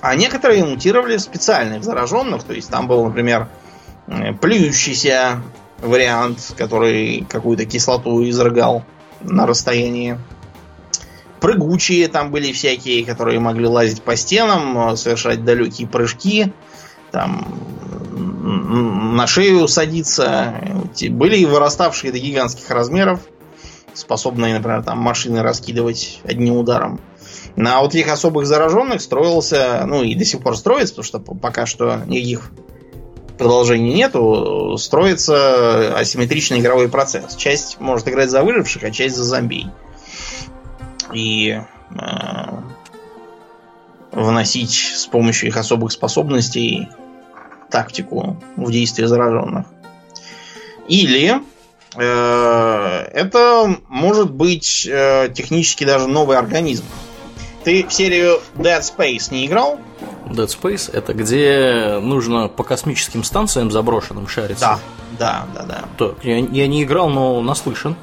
[0.00, 2.44] А некоторые мутировали специальных зараженных.
[2.44, 3.48] То есть там был, например,
[4.40, 5.42] плюющийся
[5.78, 8.84] вариант, который какую-то кислоту изрыгал
[9.20, 10.18] на расстоянии.
[11.40, 16.52] Прыгучие там были всякие, которые могли лазить по стенам, совершать далекие прыжки,
[17.12, 17.46] там
[19.14, 20.54] на шею садиться.
[21.10, 23.20] Были и выраставшие до гигантских размеров,
[23.98, 27.00] способные, например, там машины раскидывать одним ударом.
[27.56, 31.66] На вот этих особых зараженных строился, ну и до сих пор строится, потому что пока
[31.66, 32.52] что никаких
[33.36, 37.36] продолжений нету, строится асимметричный игровой процесс.
[37.36, 39.66] Часть может играть за выживших, а часть за зомби.
[41.12, 42.04] И э,
[44.12, 46.88] вносить с помощью их особых способностей
[47.70, 49.66] тактику в действие зараженных.
[50.88, 51.40] Или
[51.94, 56.84] это может быть э, технически даже новый организм.
[57.64, 59.78] Ты в серию Dead Space не играл?
[60.26, 64.78] Dead Space это где нужно по космическим станциям заброшенным шариться.
[65.18, 65.84] Да, да, да, да.
[65.98, 67.96] Так, я, я не играл, но наслышан.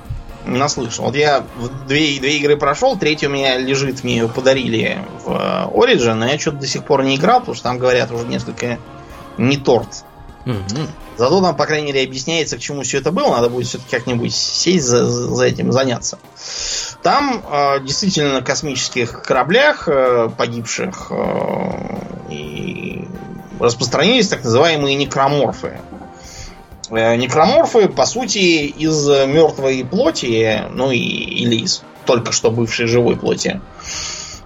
[0.45, 1.06] Наслышан.
[1.06, 1.43] Вот я
[1.88, 5.30] две, две игры прошел, третью у меня лежит, мне ее подарили в
[5.74, 8.78] Origin, но я что-то до сих пор не играл, потому что там говорят уже несколько
[9.38, 10.06] не торт.
[11.17, 13.29] Зато там, по крайней мере, объясняется, к чему все это было.
[13.29, 16.19] Надо будет все-таки как-нибудь сесть за, за этим заняться.
[17.01, 23.08] Там э, действительно на космических кораблях э, погибших э, и
[23.60, 25.79] распространились так называемые некроморфы.
[26.89, 33.15] Э, некроморфы, по сути, из мертвой плоти, ну и, или из только что бывшей живой
[33.15, 33.62] плоти,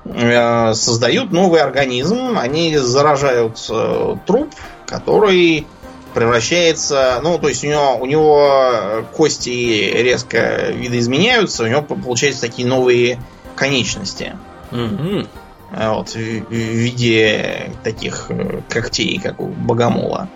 [0.05, 2.37] э, создают новый организм.
[2.37, 4.53] Они заражают э, труп,
[4.85, 5.67] который
[6.13, 12.67] превращается, ну, то есть у него, у него кости резко видоизменяются, у него получаются такие
[12.67, 13.19] новые
[13.55, 14.35] конечности.
[14.71, 15.27] Mm-hmm.
[15.71, 20.29] Вот, в, в виде таких э, когтей, как у богомола.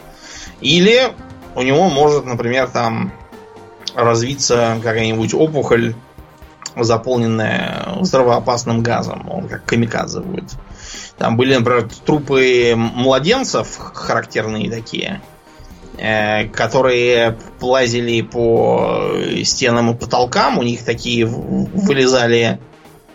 [0.62, 1.12] Или
[1.56, 3.12] у него может, например, там
[3.96, 5.96] развиться какая-нибудь опухоль,
[6.76, 9.28] заполненная взрывоопасным газом.
[9.30, 10.52] Он как камикадзе будет.
[11.18, 15.33] Там были, например, трупы младенцев, характерные такие, э,
[16.04, 19.14] которые лазили по
[19.44, 20.58] стенам и потолкам.
[20.58, 22.60] У них такие вылезали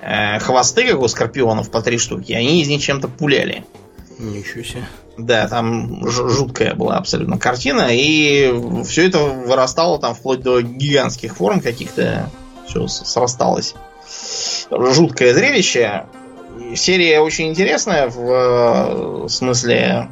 [0.00, 2.32] э, хвосты, как у скорпионов, по три штуки.
[2.32, 3.64] Они из них чем-то пуляли.
[4.18, 4.84] Ничего себе.
[5.18, 8.52] Да, там жуткая была абсолютно картина, и
[8.84, 12.30] все это вырастало там вплоть до гигантских форм каких-то,
[12.66, 13.74] все срасталось.
[14.70, 16.06] Жуткое зрелище.
[16.74, 20.08] Серия очень интересная в э, смысле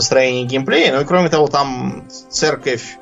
[0.00, 2.96] построения геймплея, ну и кроме того, там церковь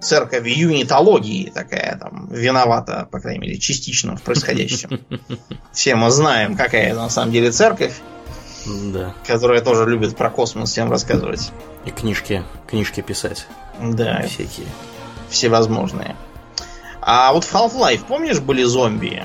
[0.00, 5.00] церковь юнитологии такая там виновата, по крайней мере, частично в происходящем.
[5.72, 7.94] Все мы знаем, какая это на самом деле церковь.
[8.66, 9.14] Да.
[9.26, 11.50] Которая тоже любит про космос всем рассказывать.
[11.84, 13.48] И книжки, книжки писать.
[13.80, 14.22] Да.
[14.28, 14.68] Всякие.
[15.28, 16.14] Всевозможные.
[17.00, 19.24] А вот в Half-Life, помнишь, были зомби?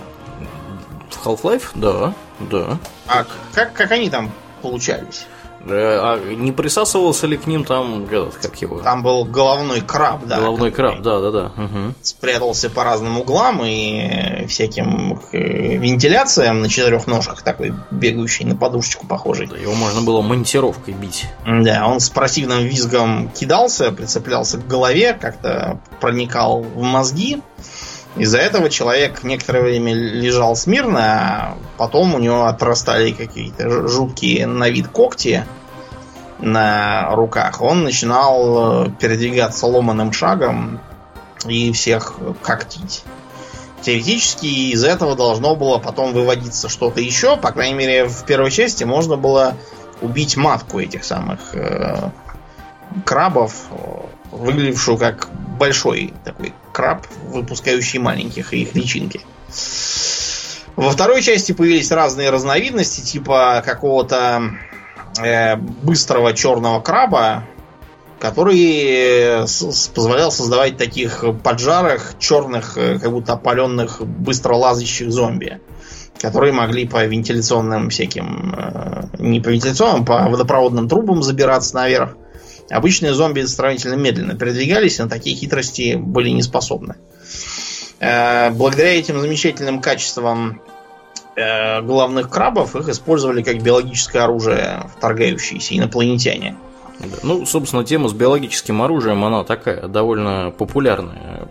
[1.11, 1.65] В Half-Life?
[1.75, 2.79] Да, да.
[3.05, 4.31] А как, как они там
[4.63, 5.27] получались?
[5.65, 8.79] А не присасывался ли к ним там, этот, как его?
[8.79, 10.39] Там был головной краб, да.
[10.39, 11.45] Головной краб, да, да, да.
[11.55, 11.93] Угу.
[12.01, 19.05] Спрятался по разным углам и всяким э, вентиляциям на четырех ножках такой бегающий на подушечку
[19.07, 19.47] похожий.
[19.47, 21.25] Да, его можно было монтировкой бить.
[21.45, 27.41] Да, он с противным визгом кидался, прицеплялся к голове, как-то проникал в мозги.
[28.17, 34.69] Из-за этого человек некоторое время лежал смирно, а потом у него отрастали какие-то жуткие на
[34.69, 35.45] вид когти
[36.39, 37.61] на руках.
[37.61, 40.79] Он начинал э, передвигаться ломаным шагом
[41.47, 43.03] и всех когтить.
[43.81, 47.37] Теоретически из этого должно было потом выводиться что-то еще.
[47.37, 49.55] По крайней мере, в первой части можно было
[50.01, 52.09] убить матку этих самых э,
[53.05, 53.53] крабов,
[54.31, 59.21] выглядевшую как большой такой краб, выпускающий маленьких и их личинки.
[60.75, 64.51] Во второй части появились разные разновидности, типа какого-то
[65.19, 67.45] э, быстрого черного краба,
[68.19, 75.61] который э, с, позволял создавать таких поджарых, черных, э, как будто опаленных, быстро лазящих зомби,
[76.21, 82.15] которые могли по вентиляционным всяким, э, не по вентиляционным, по водопроводным трубам забираться наверх
[82.69, 86.95] Обычные зомби сравнительно медленно передвигались, и на такие хитрости были не способны.
[87.99, 90.61] Э, благодаря этим замечательным качествам
[91.35, 96.57] э, главных крабов их использовали как биологическое оружие вторгающиеся инопланетяне.
[97.23, 101.47] Ну, собственно, тема с биологическим оружием, она такая, довольно популярная,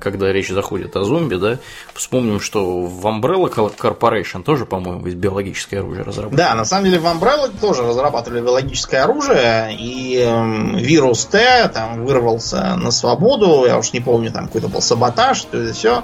[0.00, 1.58] когда речь заходит о зомби, да.
[1.94, 6.36] Вспомним, что в Umbrella Corporation тоже, по-моему, есть биологическое оружие разработано.
[6.36, 12.04] Да, на самом деле в Umbrella тоже разрабатывали биологическое оружие, и э, вирус Т там
[12.04, 15.98] вырвался на свободу, я уж не помню, там какой-то был саботаж, что это все.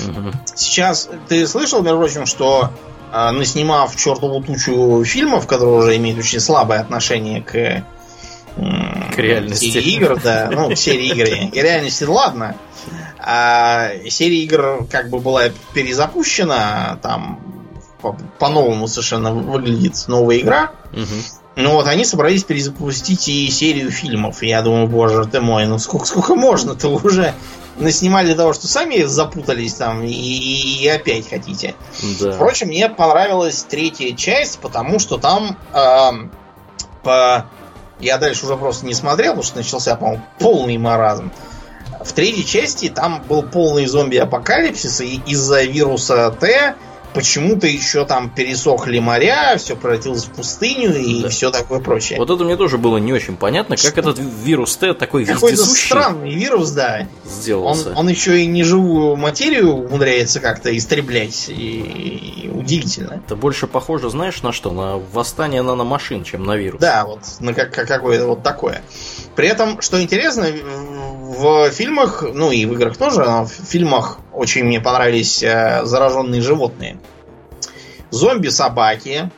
[0.00, 0.30] Угу.
[0.56, 2.70] Сейчас, ты слышал, между прочим, что
[3.12, 7.84] э, наснимав чертову тучу фильмов, которые уже имеют очень слабое отношение к
[8.56, 9.70] к реальности.
[9.70, 10.50] Серии игр, да.
[10.52, 11.24] Ну, серии игр.
[11.52, 12.56] И реальности, ладно.
[13.18, 17.40] А серия игр как бы была перезапущена, там
[18.38, 20.72] по-новому совершенно выглядит новая игра.
[20.92, 21.42] Угу.
[21.54, 24.42] Ну вот они собрались перезапустить и серию фильмов.
[24.42, 27.34] я думаю, боже ты мой, ну сколько, сколько можно-то уже
[27.76, 31.74] наснимали того, что сами запутались там и, и, и опять хотите.
[32.20, 32.32] Да.
[32.32, 36.10] Впрочем, мне понравилась третья часть, потому что там э,
[37.02, 37.46] по
[38.02, 41.32] я дальше уже просто не смотрел, потому что начался, по-моему, полный маразм.
[42.04, 46.74] В третьей части там был полный зомби-апокалипсис, и из-за вируса Т
[47.14, 51.28] почему-то еще там пересохли моря, все превратилось в пустыню и да.
[51.28, 52.18] все такое прочее.
[52.18, 56.34] Вот это мне тоже было не очень понятно, как этот вирус Т такой Какой-то странный
[56.34, 57.06] вирус, да.
[57.24, 57.90] Сделался.
[57.90, 61.48] Он, он еще и неживую материю умудряется как-то истреблять.
[61.48, 63.22] И, и удивительно.
[63.24, 64.70] Это больше похоже, знаешь, на что?
[64.70, 66.80] На восстание наномашин, чем на вирус.
[66.80, 68.82] Да, вот на как, какое-то вот такое.
[69.36, 70.46] При этом, что интересно,
[71.32, 76.42] в фильмах, ну и в играх тоже, но в фильмах очень мне понравились э, зараженные
[76.42, 76.98] животные.
[78.10, 79.30] Зомби-собаки.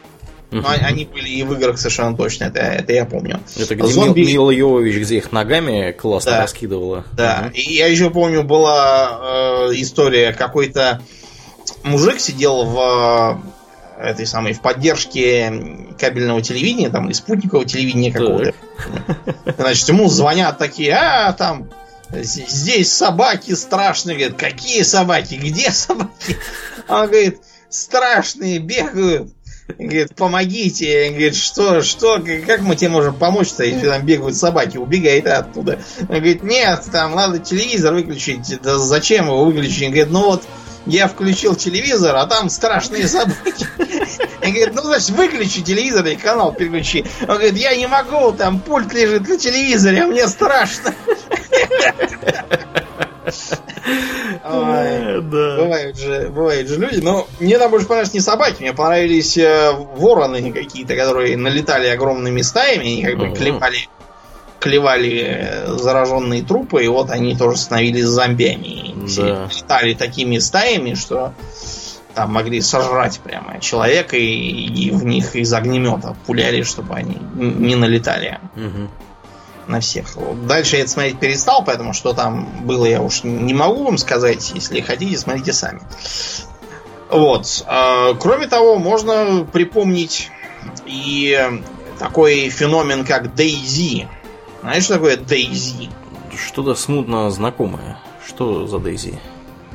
[0.51, 0.61] Угу.
[0.61, 3.41] Ну, они были и в играх совершенно точно, это, это я помню.
[3.57, 4.25] Это где Зомби...
[4.25, 6.43] Мила Йовович, где их ногами классно да.
[6.43, 7.05] раскидывала.
[7.13, 7.55] Да, угу.
[7.55, 11.01] и я еще помню, была э, история, какой-то
[11.85, 13.41] мужик сидел в
[13.99, 18.53] этой самой в поддержке кабельного телевидения, там, или спутникового телевидения какого-то.
[19.57, 21.71] Значит, ему звонят такие, а, там,
[22.13, 24.17] здесь собаки страшные.
[24.17, 25.35] Говорит, какие собаки?
[25.35, 26.37] Где собаки?
[26.88, 29.33] Он говорит, страшные, бегают.
[29.79, 31.09] Говорит, помогите.
[31.11, 34.77] Говорит, что, что, как мы тебе можем помочь-то, если там бегают собаки?
[34.77, 35.81] Убегай ты оттуда.
[36.00, 38.61] Он говорит, нет, там надо телевизор выключить.
[38.63, 39.85] Да зачем его выключить?
[39.85, 40.42] Он говорит, ну вот,
[40.87, 43.67] я включил телевизор, а там страшные собаки.
[44.42, 47.05] Он говорит, ну, значит, выключи телевизор и канал переключи.
[47.23, 50.94] Он говорит, я не могу, там пульт лежит на телевизоре, а мне страшно.
[54.44, 55.57] Ой, да.
[55.57, 57.00] Бывают же, бывают же люди.
[57.00, 62.42] Но мне там больше понравились не собаки, мне понравились э, вороны какие-то, которые налетали огромными
[62.42, 63.88] стаями и как бы клевали,
[64.61, 68.94] клевали э, зараженные трупы, и вот они тоже становились зомбями.
[69.17, 69.48] Да.
[69.55, 71.33] Летали такими стаями, что
[72.15, 77.75] там могли сожрать прямо человека и, и в них из огнемета пуляли, чтобы они не
[77.77, 78.38] налетали.
[78.57, 78.88] Угу
[79.67, 80.17] на всех.
[80.46, 84.52] Дальше я это смотреть перестал, поэтому что там было, я уж не могу вам сказать.
[84.54, 85.81] Если хотите, смотрите сами.
[87.10, 87.65] Вот.
[87.67, 90.31] А, кроме того, можно припомнить
[90.87, 91.38] и
[91.98, 94.08] такой феномен, как Дейзи.
[94.62, 95.90] Знаешь, что такое Дейзи?
[96.37, 97.98] Что-то смутно знакомое.
[98.27, 99.21] Что за Дейзи?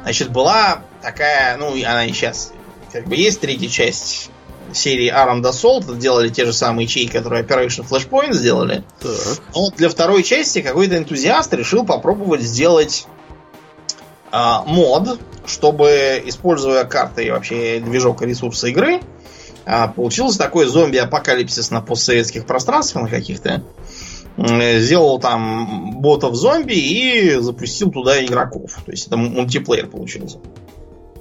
[0.01, 2.53] Значит, была такая, ну, она и сейчас
[2.91, 4.31] как бы есть третья часть
[4.73, 8.83] серии Armed Assault делали те же самые ячейки, которые Operation Flashpoint сделали.
[8.99, 9.39] Так.
[9.55, 13.07] Но для второй части какой-то энтузиаст решил попробовать сделать
[14.31, 19.01] а, мод, чтобы, используя карты и вообще движок и ресурсы игры,
[19.65, 23.63] а, получился такой зомби-апокалипсис на постсоветских пространствах каких-то.
[24.37, 28.79] Сделал там ботов зомби и запустил туда игроков.
[28.85, 30.37] То есть это мультиплеер получился.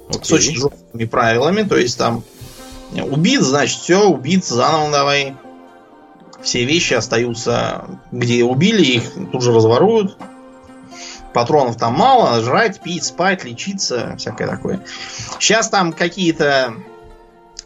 [0.09, 0.23] Okay.
[0.23, 1.63] С очень жесткими правилами.
[1.63, 2.23] То есть там
[2.93, 5.35] Убит, значит, все, убит, заново давай.
[6.41, 10.17] Все вещи остаются, где убили, их тут же разворуют.
[11.33, 14.83] Патронов там мало, жрать, пить, спать, лечиться, всякое такое.
[15.39, 16.73] Сейчас там какие-то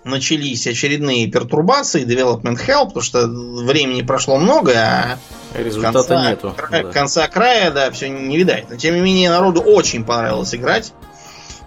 [0.03, 5.17] начались очередные пертурбации, development hell, потому что времени прошло много, а
[5.53, 6.53] результата конца, нету.
[6.57, 6.91] Кра- да.
[6.91, 8.69] Конца края, да, все не видать.
[8.69, 10.93] Но тем не менее, народу очень понравилось играть.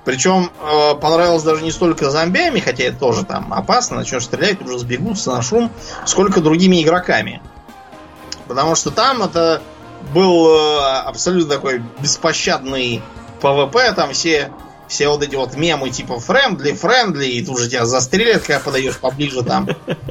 [0.06, 4.78] Причем э, понравилось даже не столько зомбями, хотя это тоже там опасно, начнешь стрелять, уже
[4.78, 5.68] сбегутся на шум,
[6.06, 7.42] сколько другими игроками.
[8.46, 9.60] Потому что там это
[10.14, 13.02] был э, абсолютно такой беспощадный
[13.40, 14.52] PvP, там все,
[14.86, 18.98] все вот эти вот мемы типа friendly, friendly, и тут же тебя застрелят, когда подойдешь
[18.98, 19.68] поближе там.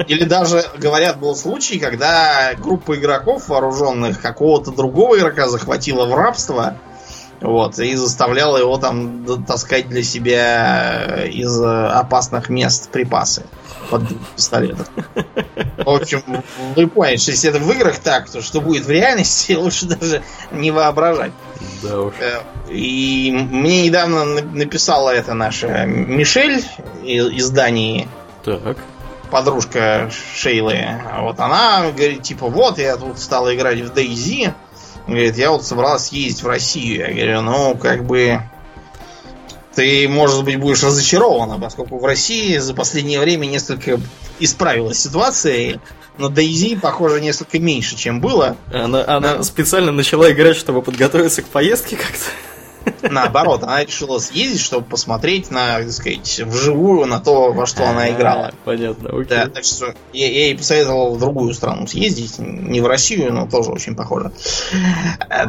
[0.10, 6.76] Или даже, говорят, был случай, когда группа игроков вооруженных какого-то другого игрока захватила в рабство,
[7.41, 13.43] вот, и заставляла его там таскать для себя из опасных мест припасы
[13.89, 14.03] под
[14.36, 14.77] пистолет.
[15.77, 16.23] В общем,
[16.75, 20.23] вы поняли, что если это в играх так, то что будет в реальности, лучше даже
[20.51, 21.31] не воображать.
[21.83, 22.13] Да уж.
[22.19, 26.63] Э, и мне недавно написала это наша Мишель
[27.03, 28.07] из Дании.
[28.43, 28.77] Так.
[29.31, 31.01] Подружка Шейлы.
[31.19, 34.53] Вот она говорит, типа, вот я тут стала играть в Дейзи.
[35.08, 37.08] Говорит, я вот собралась ездить в Россию.
[37.08, 38.41] Я говорю, ну, как бы...
[39.76, 43.99] Ты, может быть, будешь разочарована, поскольку в России за последнее время несколько
[44.39, 45.82] исправилась ситуация,
[46.18, 48.56] но Дейзи, похоже, несколько меньше, чем было.
[48.74, 52.32] Она, она специально начала играть, чтобы подготовиться к поездке как-то?
[53.01, 58.09] Наоборот, она решила съездить, чтобы посмотреть на, так сказать, вживую на то, во что она
[58.11, 58.53] играла.
[58.63, 59.25] Понятно, окей.
[59.25, 63.47] Да, так что я, я ей посоветовал в другую страну съездить, не в Россию, но
[63.47, 64.31] тоже очень похоже.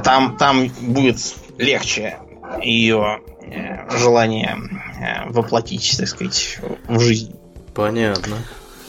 [0.05, 1.19] Там, там будет
[1.59, 2.19] легче
[2.63, 4.57] ее э, желание
[5.01, 7.35] э, воплотить, так сказать, в жизнь.
[7.75, 8.37] Понятно.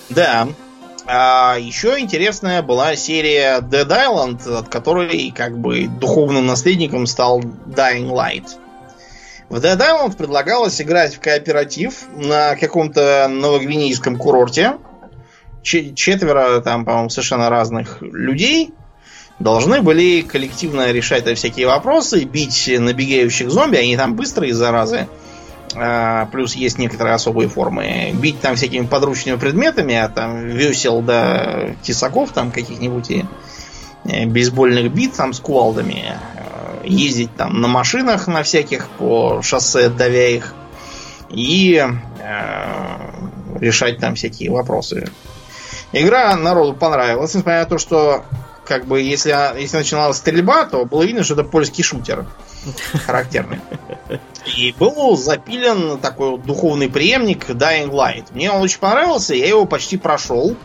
[0.09, 0.47] Да.
[1.09, 8.09] А еще интересная была серия Dead Island, от которой как бы духовным наследником стал Dying
[8.09, 8.49] Light.
[9.47, 14.73] В Dead Island предлагалось играть в кооператив на каком-то новогвинейском курорте.
[15.63, 18.73] Четверо там, по-моему, совершенно разных людей
[19.39, 25.07] должны были коллективно решать всякие вопросы, бить набегающих зомби, они там быстрые заразы.
[25.07, 25.07] А,
[26.31, 28.11] плюс есть некоторые особые формы.
[28.13, 33.25] Бить там всякими подручными предметами, а там весел до тесаков там каких-нибудь и
[34.05, 36.15] э, бейсбольных бит там с кувалдами.
[36.35, 40.53] Э, ездить там на машинах на всяких по шоссе, давя их.
[41.29, 43.07] И э,
[43.59, 45.11] решать там всякие вопросы.
[45.91, 48.25] Игра народу понравилась, несмотря на то, что
[48.65, 52.25] как бы если, если начиналась стрельба, то было видно, что это польский шутер
[53.05, 53.59] характерный.
[54.57, 58.27] И был запилен такой вот духовный преемник Dying Light.
[58.31, 60.55] Мне он очень понравился, я его почти прошел.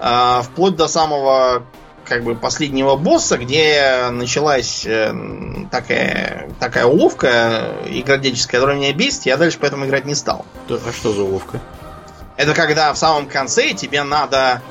[0.00, 1.64] Э, вплоть до самого
[2.04, 5.14] как бы последнего босса, где началась э,
[5.70, 10.44] такая, такая уловка игродельческая, которая меня бесит, я дальше поэтому играть не стал.
[10.68, 11.60] А что за уловка?
[12.36, 14.62] Это когда в самом конце тебе надо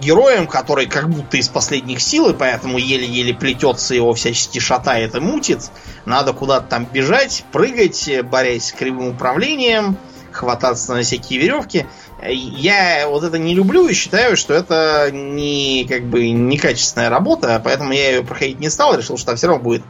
[0.00, 5.20] героем, который как будто из последних сил, и поэтому еле-еле плетется, его всячески шатает и
[5.20, 5.70] мутит.
[6.04, 9.96] Надо куда-то там бежать, прыгать, борясь с кривым управлением,
[10.32, 11.86] хвататься на всякие веревки.
[12.22, 17.92] Я вот это не люблю и считаю, что это не как бы некачественная работа, поэтому
[17.92, 19.82] я ее проходить не стал, решил, что все равно будет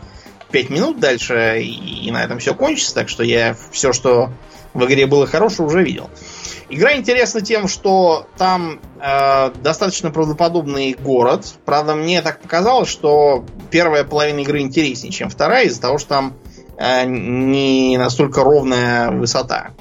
[0.55, 4.31] 5 минут дальше, и, на этом все кончится, так что я все, что
[4.73, 6.09] в игре было хорошее, уже видел.
[6.69, 11.55] Игра интересна тем, что там э, достаточно правдоподобный город.
[11.65, 16.35] Правда, мне так показалось, что первая половина игры интереснее, чем вторая, из-за того, что там
[16.79, 19.73] э, не настолько ровная высота.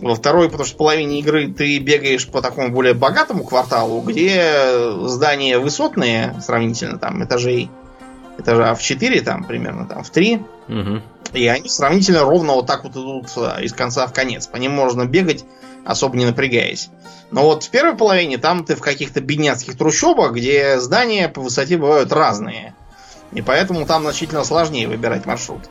[0.00, 4.42] Во второй, потому что в половине игры ты бегаешь по такому более богатому кварталу, где
[5.04, 7.70] здания высотные сравнительно, там этажей
[8.38, 10.42] этажа в 4, там примерно там в 3.
[10.68, 11.02] Угу.
[11.34, 14.46] И они сравнительно ровно вот так вот идут э, из конца в конец.
[14.46, 15.44] По ним можно бегать,
[15.84, 16.90] особо не напрягаясь.
[17.30, 21.76] Но вот в первой половине там ты в каких-то бедняцких трущобах, где здания по высоте
[21.76, 22.74] бывают разные.
[23.32, 25.62] И поэтому там значительно сложнее выбирать маршрут.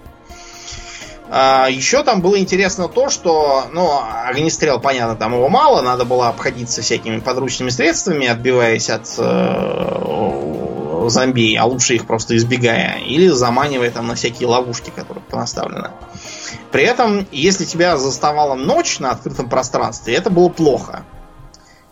[1.29, 6.27] А, еще там было интересно то, что, ну, огнестрел, понятно, там его мало, надо было
[6.27, 10.72] обходиться всякими подручными средствами, отбиваясь от э,
[11.09, 15.91] зомби, а лучше их просто избегая, или заманивая там на всякие ловушки, которые понаставлены.
[16.71, 21.03] При этом, если тебя заставала ночь на открытом пространстве, это было плохо.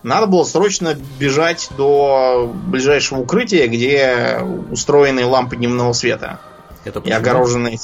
[0.04, 4.40] Надо было срочно бежать до ближайшего укрытия, где
[4.72, 6.40] устроены лампы дневного света.
[6.84, 7.78] Это и огороженные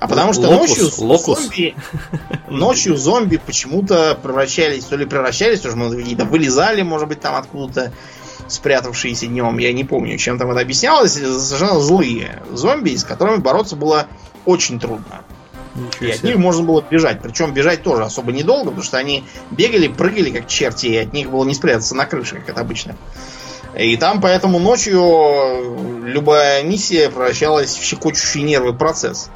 [0.00, 1.40] а потому что локус, ночью локус.
[1.40, 1.74] зомби
[2.48, 7.92] ночью зомби почему-то превращались, то ли превращались, тоже может какие-то вылезали, может быть, там откуда-то
[8.48, 9.58] спрятавшиеся днем.
[9.58, 11.12] Я не помню, чем там это объяснялось.
[11.12, 14.06] Совершенно злые зомби, с которыми бороться было
[14.44, 15.22] очень трудно.
[15.74, 17.20] Ничего и от них можно было бежать.
[17.20, 21.30] Причем бежать тоже особо недолго, потому что они бегали, прыгали как черти, и от них
[21.30, 22.96] было не спрятаться на крыше, как это обычно.
[23.78, 29.30] И там поэтому ночью любая миссия превращалась в щекочущий нервы процесс.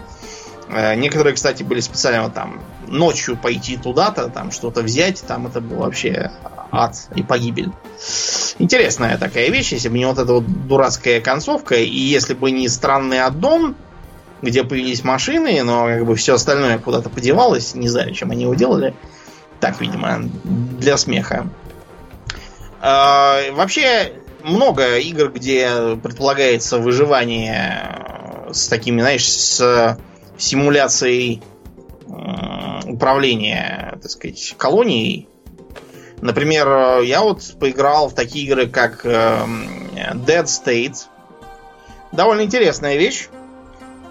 [0.71, 5.79] Э, некоторые, кстати, были специально там ночью пойти туда-то, там что-то взять, там это был
[5.79, 6.31] вообще
[6.71, 7.71] ад и погибель.
[8.59, 12.69] Интересная такая вещь, если бы не вот эта вот дурацкая концовка, и если бы не
[12.69, 13.77] странный аддон,
[14.43, 18.55] где появились машины, но как бы все остальное куда-то подевалось, не знаю, чем они его
[18.55, 18.95] делали.
[19.61, 21.47] Так, видимо, для смеха.
[22.81, 24.13] А, вообще,
[24.43, 29.99] много игр, где предполагается выживание с такими, знаешь, с
[30.39, 31.43] симуляцией
[32.87, 35.29] управления, так сказать, колонией.
[36.21, 41.07] Например, я вот поиграл в такие игры, как Dead State.
[42.13, 43.29] Довольно интересная вещь.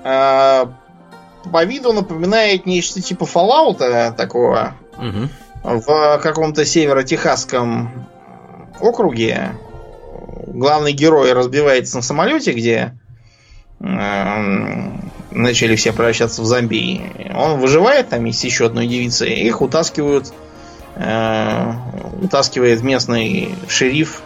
[0.04, 0.72] А,
[1.52, 4.74] по виду напоминает нечто типа Fallout такого.
[4.98, 5.80] Угу.
[5.82, 8.08] В каком-то северо-техасском
[8.80, 9.52] округе
[10.48, 12.94] главный герой разбивается на самолете, где
[13.80, 17.02] начали все превращаться в зомби.
[17.36, 20.34] Он выживает, там есть еще одной девицы, их утаскивают,
[20.96, 21.74] э,
[22.22, 24.22] утаскивает местный шериф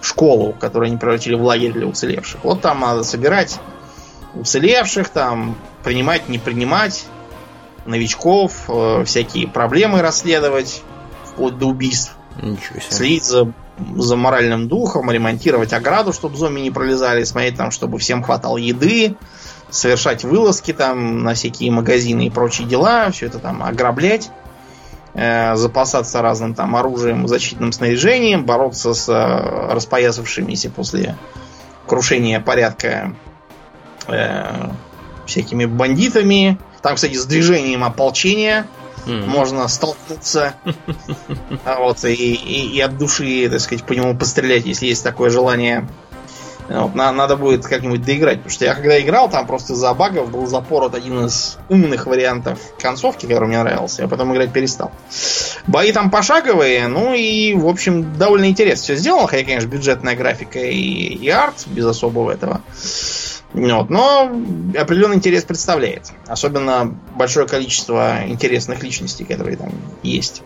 [0.00, 2.44] в школу, которую они превратили в лагерь для уцелевших.
[2.44, 3.58] Вот там надо собирать
[4.34, 7.06] уцелевших, там принимать, не принимать
[7.86, 10.82] новичков, э, всякие проблемы расследовать,
[11.24, 12.16] вплоть до убийств.
[12.40, 12.90] Ничего себе.
[12.90, 13.52] Следить за,
[13.96, 19.16] за моральным духом, ремонтировать ограду, чтобы зомби не пролезали, смотреть там, чтобы всем хватало еды,
[19.70, 24.30] совершать вылазки там на всякие магазины и прочие дела, все это там ограблять,
[25.18, 31.16] э, запасаться разным там оружием, защитным снаряжением, бороться с э, распоясавшимися после
[31.86, 33.14] крушения порядка
[34.06, 34.70] э,
[35.26, 36.58] всякими бандитами.
[36.82, 38.66] Там, кстати, с движением ополчения
[39.06, 39.26] mm-hmm.
[39.26, 40.54] можно столкнуться.
[41.64, 45.30] А вот, и, и, и от души, так сказать, по нему пострелять, если есть такое
[45.30, 45.88] желание.
[46.68, 50.30] Вот, на, надо будет как-нибудь доиграть, потому что я когда играл, там просто из-за багов
[50.30, 54.92] был запорот один из умных вариантов концовки, который мне нравился, я потом играть перестал.
[55.66, 60.58] Бои там пошаговые, ну и, в общем, довольно интересно все сделано, хотя, конечно, бюджетная графика
[60.58, 62.60] и, и арт без особого этого.
[63.54, 64.30] Вот, но
[64.76, 66.12] определенный интерес представляет.
[66.26, 69.70] Особенно большое количество интересных личностей, которые там
[70.02, 70.42] есть.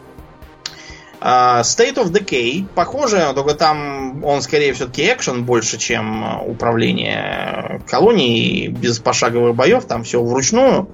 [1.23, 8.67] Uh, State of Decay похоже, только там он скорее все-таки экшен больше, чем управление колонией
[8.67, 10.89] без пошаговых боев, там все вручную.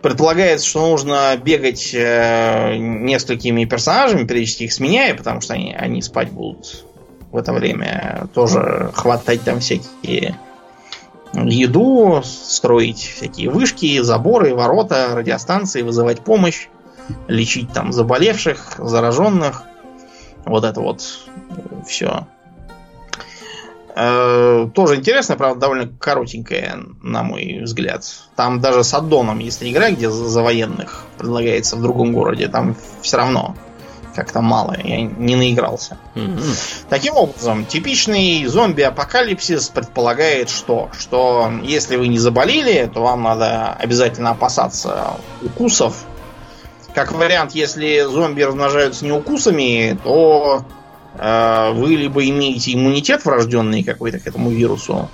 [0.00, 6.30] Предполагается, что нужно бегать э, несколькими персонажами, периодически их сменяя, потому что они, они спать
[6.30, 6.86] будут
[7.30, 8.26] в это время.
[8.32, 10.38] Тоже хватать там всякие
[11.34, 16.68] еду, строить всякие вышки, заборы, ворота, радиостанции, вызывать помощь.
[17.28, 19.62] Лечить там заболевших, зараженных.
[20.44, 21.02] Вот это вот
[21.86, 22.26] все.
[23.96, 28.04] Э, тоже интересно, правда, довольно коротенькая, на мой взгляд.
[28.36, 32.48] Там даже с аддоном есть игра, где за, за военных предлагается в другом городе.
[32.48, 33.56] Там все равно
[34.14, 35.96] как-то мало, я не наигрался.
[36.14, 36.84] Mm-hmm.
[36.88, 40.90] Таким образом, типичный зомби-апокалипсис предполагает что?
[40.98, 46.04] Что если вы не заболели, то вам надо обязательно опасаться укусов.
[46.94, 50.64] Как вариант, если зомби размножаются не укусами, то
[51.14, 55.08] э, вы либо имеете иммунитет врожденный какой-то к этому вирусу,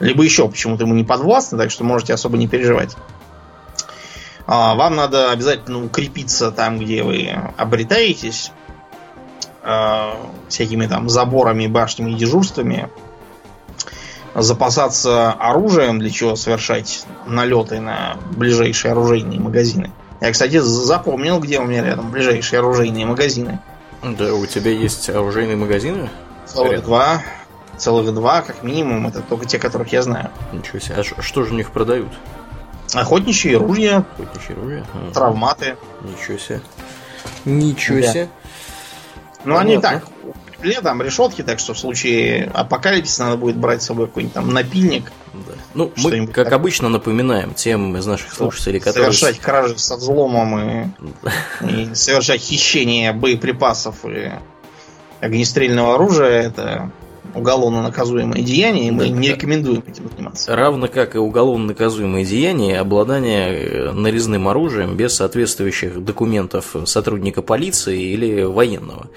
[0.00, 2.94] либо еще почему-то ему не подвластны, так что можете особо не переживать.
[4.46, 8.50] А, вам надо обязательно укрепиться там, где вы обретаетесь,
[9.62, 10.14] а,
[10.48, 12.88] всякими там заборами, башнями и дежурствами,
[14.34, 19.90] запасаться оружием, для чего совершать налеты на ближайшие оружейные магазины.
[20.20, 23.60] Я, кстати, запомнил, где у меня рядом ближайшие оружейные магазины.
[24.02, 26.10] Да, у тебя есть оружейные магазины?
[26.46, 27.22] Целых два.
[27.76, 29.06] Целых два, как минимум.
[29.06, 30.30] Это только те, которых я знаю.
[30.52, 30.96] Ничего себе.
[30.96, 32.12] А что же у них продают?
[32.94, 34.04] Охотничьи ружья.
[34.18, 34.84] Охотничьи ружья.
[34.94, 35.12] Ага.
[35.12, 35.76] Травматы.
[36.02, 36.60] Ничего себе.
[37.44, 38.12] Ничего да.
[38.12, 38.28] себе.
[39.44, 40.04] Ну, они так,
[40.82, 45.12] там решетки, так что в случае апокалипсиса надо будет брать с собой какой-нибудь там напильник.
[45.32, 45.52] Да.
[45.74, 46.52] Ну, мы, как так.
[46.52, 49.12] обычно, напоминаем тем из наших слушателей, которые...
[49.12, 50.86] Совершать кражи со взломом и,
[51.62, 54.32] и совершать хищение боеприпасов и
[55.20, 56.90] огнестрельного оружия, это
[57.38, 60.54] уголовно наказуемое деяние, и мы да, не рекомендуем этим заниматься.
[60.54, 68.00] Равно как и уголовно наказуемое деяние обладание э, нарезным оружием без соответствующих документов сотрудника полиции
[68.00, 69.08] или военного.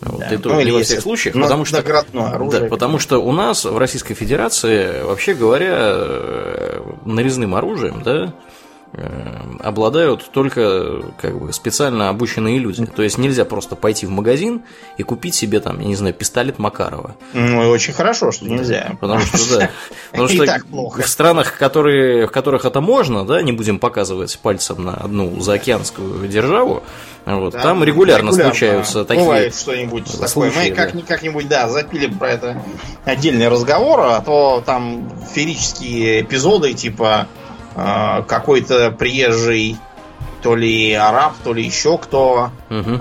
[0.00, 0.28] Вот, да.
[0.30, 3.76] Это ну, не во всех случаях, потому что, оружие, да, потому что у нас в
[3.76, 8.34] Российской Федерации, вообще говоря, э, нарезным оружием, да,
[9.60, 12.84] обладают только как бы специально обученные люди.
[12.86, 14.62] То есть нельзя просто пойти в магазин
[14.96, 17.14] и купить себе там, я не знаю, пистолет Макарова.
[17.32, 18.96] Ну, очень хорошо, что нельзя.
[19.00, 19.70] Потому что, да.
[20.10, 24.94] Потому что в странах, которые, в которых это можно, да, не будем показывать пальцем на
[24.94, 26.82] одну заокеанскую державу,
[27.26, 30.50] вот, да, там регулярно, регулярно случаются такие Бывает что-нибудь такое.
[30.50, 31.02] Мы как, да.
[31.06, 32.62] как-нибудь, да, запилим про это
[33.04, 37.28] отдельный разговор, а то там ферические эпизоды, типа
[37.74, 39.76] какой-то приезжий,
[40.42, 43.00] то ли араб, то ли еще кто, угу.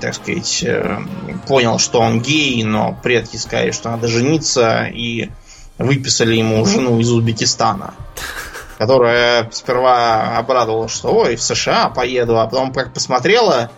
[0.00, 0.98] так сказать, э,
[1.46, 5.30] понял, что он гей, но предки сказали, что надо жениться, и
[5.78, 7.94] выписали ему жену из Узбекистана.
[8.78, 13.70] Которая сперва обрадовалась, что ой, в США поеду, а потом как посмотрела,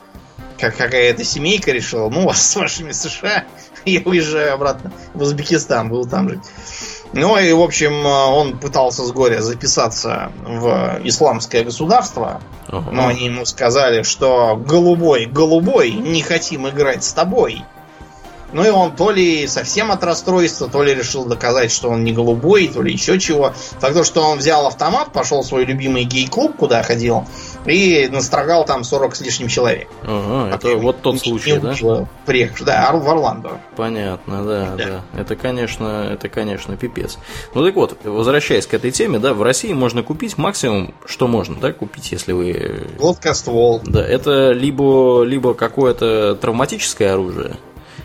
[0.59, 3.45] как какая-то семейка решила, ну, вас с вашими США,
[3.85, 6.43] я уезжаю обратно в Узбекистан, буду там жить.
[7.13, 12.91] Ну и, в общем, он пытался с горя записаться в исламское государство, ага.
[12.91, 17.65] но они ему сказали, что голубой, голубой, не хотим играть с тобой.
[18.53, 22.13] Ну и он то ли совсем от расстройства, то ли решил доказать, что он не
[22.13, 23.55] голубой, то ли еще чего.
[23.81, 27.27] Так то, что он взял автомат, пошел в свой любимый гей-клуб, куда ходил,
[27.67, 29.89] и настрогал там 40 с лишним человек.
[30.03, 31.75] Ага, это вот тот случай, да?
[32.27, 33.61] Приехавший, да, в Орландо.
[33.77, 35.21] Понятно, да, да, да.
[35.21, 37.19] Это, конечно, это, конечно, пипец.
[37.55, 41.57] Ну так вот, возвращаясь к этой теме, да, в России можно купить максимум, что можно,
[41.57, 42.87] да, купить, если вы...
[42.99, 43.81] Гладкоствол.
[43.85, 47.57] Да, это либо, либо какое-то травматическое оружие,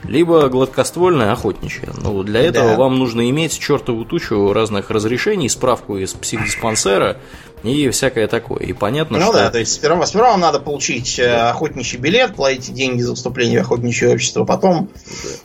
[0.04, 1.90] либо гладкоствольное охотничье.
[1.98, 2.78] Ну, для этого да.
[2.78, 7.18] вам нужно иметь чертову тучу разных разрешений, справку из психдиспансера
[7.64, 8.60] и всякое такое.
[8.60, 9.34] И понятно, ну, что...
[9.34, 11.50] Ну да, то есть сперва, сперва вам надо получить э, да.
[11.50, 14.90] охотничий билет, платить деньги за вступление в охотничье общество, потом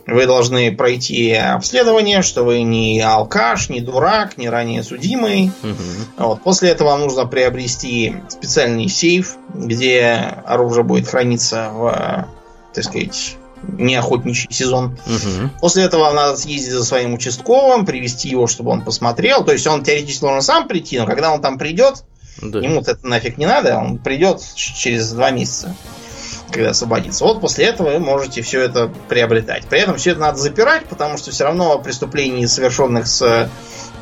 [0.07, 0.15] да.
[0.15, 5.53] вы должны пройти обследование, что вы не алкаш, не дурак, не ранее судимый.
[5.63, 6.27] Угу.
[6.27, 6.43] Вот.
[6.43, 12.29] После этого вам нужно приобрести специальный сейф, где оружие будет храниться в,
[12.75, 14.99] так сказать, не охотничий сезон.
[15.07, 15.51] Угу.
[15.61, 19.45] После этого надо съездить за своим участковым, привести его, чтобы он посмотрел.
[19.45, 22.05] То есть он теоретически должен сам прийти, но когда он там придет,
[22.41, 22.61] да.
[22.61, 25.75] ему это нафиг не надо, он придет через два месяца,
[26.51, 27.25] когда освободится.
[27.25, 29.67] Вот после этого вы можете все это приобретать.
[29.67, 33.49] При этом все это надо запирать, потому что все равно преступлений, совершенных с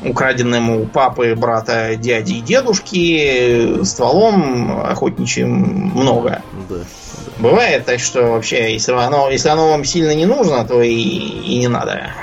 [0.03, 6.41] украденным у папы, брата, дяди и дедушки стволом охотничьим много.
[6.69, 6.77] Да.
[7.41, 11.57] Бывает так, что вообще, если оно, если оно вам сильно не нужно, то и, и
[11.57, 12.13] не надо.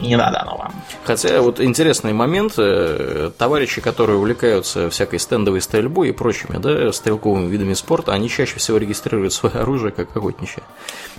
[0.00, 0.72] И не надо оно вам.
[1.04, 7.48] Хотя вот интересный момент, э, товарищи, которые увлекаются всякой стендовой стрельбой и прочими, да, стрелковыми
[7.48, 10.62] видами спорта, они чаще всего регистрируют свое оружие как охотничье.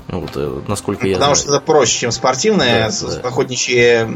[0.08, 1.44] Вот, э, насколько я Потому знаю.
[1.48, 2.90] что это проще, чем спортивное.
[2.90, 3.28] Да, да.
[3.28, 4.08] Охотничье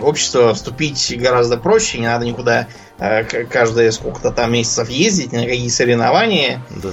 [0.00, 2.66] общество вступить гораздо проще, не надо никуда
[2.98, 6.62] э, каждые сколько-то там месяцев ездить, на какие соревнования.
[6.70, 6.90] Да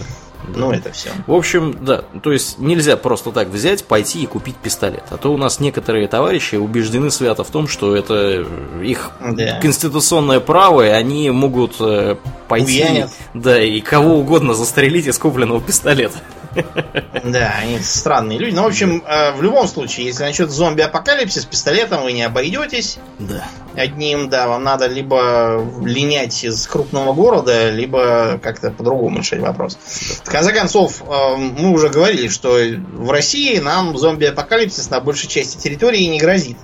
[0.55, 1.09] Ну, это все.
[1.25, 5.03] В общем, да, то есть нельзя просто так взять, пойти и купить пистолет.
[5.09, 8.45] А то у нас некоторые товарищи убеждены свято в том, что это
[8.81, 9.59] их Да.
[9.61, 12.15] конституционное право, и они могут э,
[12.47, 13.11] пойти Убьянят.
[13.33, 16.19] да, и кого угодно застрелить из купленного пистолета.
[17.23, 18.55] Да, они странные люди.
[18.55, 22.97] Ну, в общем, э, в любом случае, если насчет зомби-апокалипсис, пистолетом вы не обойдетесь.
[23.19, 23.47] Да.
[23.75, 29.77] Одним, да, вам надо либо линять из крупного города, либо как-то по-другому решать вопрос.
[30.23, 32.57] В конце концов, э, мы уже говорили, что
[32.93, 36.57] в России нам зомби-апокалипсис на большей части территории не грозит.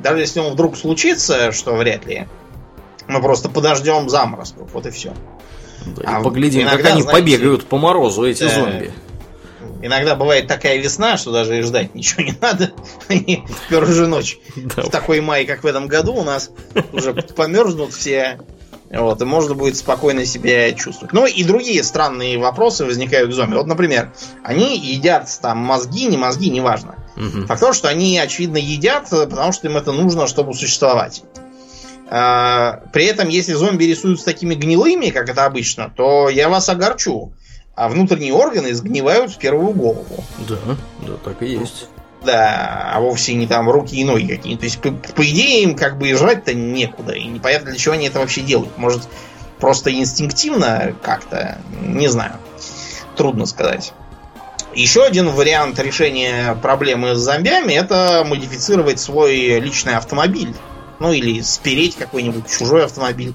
[0.00, 2.26] Даже если он вдруг случится, что вряд ли,
[3.06, 5.14] мы просто подождем заморозков, вот и все.
[5.86, 8.92] Да, А и поглядим, иногда, как они знаете, побегают по морозу, эти э, зомби.
[9.86, 12.72] Иногда бывает такая весна, что даже и ждать ничего не надо.
[13.08, 14.82] Они в первую же ночь Да.
[14.84, 16.50] в такой май, как в этом году, у нас
[16.92, 18.38] уже померзнут все.
[18.90, 21.12] Вот, и можно будет спокойно себя чувствовать.
[21.12, 23.56] Ну и другие странные вопросы возникают к зомби.
[23.56, 24.12] Вот, например,
[24.42, 26.94] они едят там мозги, не мозги, неважно.
[27.16, 27.46] Мгм.
[27.46, 31.24] Факт в том, что они, очевидно, едят, потому что им это нужно, чтобы существовать.
[32.08, 37.34] А, При этом, если зомби рисуются такими гнилыми, как это обычно, то я вас огорчу.
[37.74, 40.24] А внутренние органы сгнивают в первую голову.
[40.48, 40.56] Да,
[41.02, 41.88] да, так и есть.
[42.24, 44.60] Да, а вовсе не там руки и ноги какие-то.
[44.60, 47.12] То есть, по, по идее, им как бы и жрать-то некуда.
[47.12, 48.78] И непонятно, для чего они это вообще делают.
[48.78, 49.02] Может,
[49.58, 52.34] просто инстинктивно как-то, не знаю.
[53.16, 53.92] Трудно сказать.
[54.74, 60.54] Еще один вариант решения проблемы с зомбями это модифицировать свой личный автомобиль.
[60.98, 63.34] Ну или спереть какой-нибудь чужой автомобиль.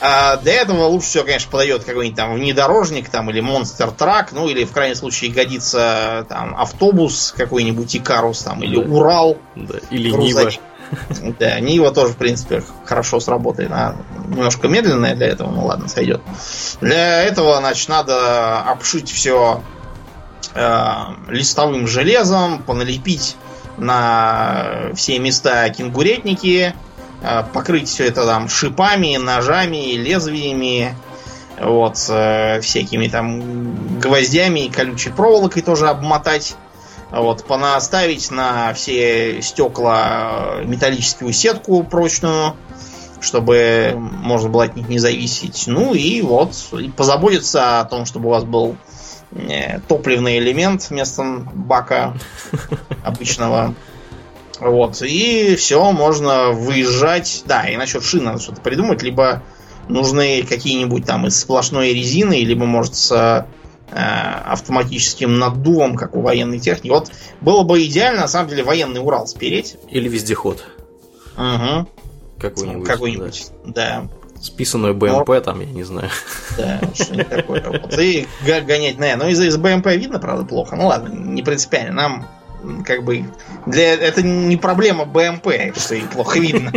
[0.00, 4.48] А для этого лучше всего, конечно, подойдет какой-нибудь там внедорожник там, или монстр трак, ну
[4.48, 8.90] или в крайнем случае годится там автобус какой-нибудь Икарус там, или Да.
[8.94, 9.38] Урал.
[9.56, 9.78] Да.
[9.90, 10.50] Или Нива.
[11.38, 13.70] Да, Нива тоже, в принципе, хорошо сработает.
[13.70, 13.96] Она
[14.26, 16.22] немножко медленная для этого, ну ладно, сойдет.
[16.80, 19.62] Для этого, значит, надо обшить все
[21.28, 23.36] листовым железом, поналепить
[23.76, 26.87] на все места кенгуретники, э,
[27.52, 30.94] покрыть все это там шипами, ножами, лезвиями,
[31.60, 36.56] вот, э, всякими там гвоздями и колючей проволокой тоже обмотать.
[37.10, 42.54] Вот, понаставить на все стекла э, металлическую сетку прочную,
[43.20, 45.64] чтобы можно было от них не зависеть.
[45.66, 48.76] Ну и вот, и позаботиться о том, чтобы у вас был
[49.32, 51.22] э, топливный элемент вместо
[51.54, 52.14] бака
[53.04, 53.74] обычного.
[54.60, 57.42] Вот, и все, можно выезжать.
[57.46, 59.42] Да, и насчет шин надо что-то придумать, либо
[59.88, 63.46] нужны какие-нибудь там из сплошной резины, либо, может, с
[63.90, 66.90] э, автоматическим наддувом, как у военной техники.
[66.90, 69.76] Вот было бы идеально, на самом деле, военный Урал спереть.
[69.90, 70.64] Или вездеход.
[71.36, 71.88] Угу.
[72.38, 72.86] Какой-нибудь.
[72.86, 74.02] Какой-нибудь, да.
[74.02, 74.08] да.
[74.40, 76.10] Списанную БМП, там, я не знаю.
[76.56, 77.64] Да, что-нибудь такое.
[77.66, 77.98] Вот.
[77.98, 79.16] И гонять на...
[79.16, 80.76] Ну, из, из БМП видно, правда, плохо.
[80.76, 81.92] Ну, ладно, не принципиально.
[81.92, 82.28] Нам
[82.84, 83.24] как бы...
[83.66, 83.94] Для...
[83.94, 86.72] Это не проблема БМП, что и плохо видно.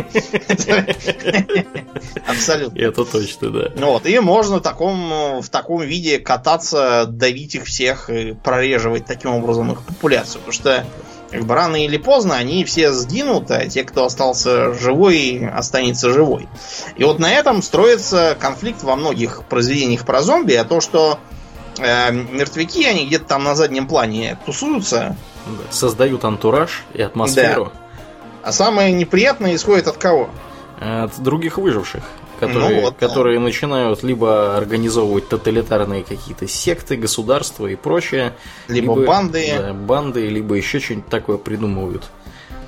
[2.27, 2.79] Абсолютно.
[2.79, 3.71] Это точно, да.
[3.75, 9.31] Вот, и можно в таком, в таком виде кататься, давить их всех и прореживать таким
[9.33, 10.41] образом их популяцию.
[10.41, 10.85] Потому что
[11.31, 16.49] как бы рано или поздно они все сгинут, а те, кто остался живой, останется живой.
[16.97, 21.19] И вот на этом строится конфликт во многих произведениях про зомби, а то, что
[21.79, 25.15] э, мертвяки, они где-то там на заднем плане тусуются.
[25.69, 27.71] Создают антураж и атмосферу
[28.43, 30.29] а самое неприятное исходит от кого?
[30.79, 32.01] от других выживших,
[32.39, 33.07] которые, Ну вот, да.
[33.07, 38.33] которые начинают либо организовывать тоталитарные какие-то секты, государства и прочее.
[38.67, 39.55] Либо банды.
[39.59, 42.09] да, банды, либо еще что-нибудь такое придумывают.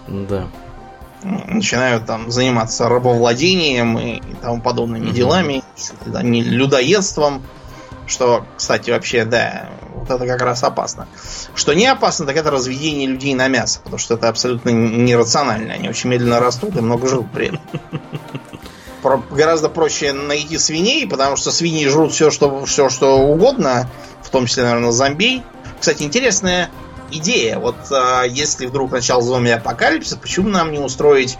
[0.07, 0.45] Да.
[1.23, 5.13] начинают там заниматься рабовладением и, тому подобными Мгм.
[5.13, 5.63] делами,
[6.05, 7.41] да, не людоедством,
[8.05, 9.69] что, кстати, вообще, да,
[10.03, 11.07] вот это как раз опасно.
[11.55, 15.73] Что не опасно, так это разведение людей на мясо, потому что это абсолютно нерационально.
[15.73, 17.61] Они очень медленно растут и много жрут при этом.
[19.01, 23.89] Про- гораздо проще найти свиней, потому что свиньи жрут все что, все, что угодно,
[24.21, 25.43] в том числе, наверное, зомбей.
[25.79, 26.69] Кстати, интересная
[27.11, 27.59] идея.
[27.59, 31.37] Вот а, если вдруг начал зомби-апокалипсис, почему нам не устроить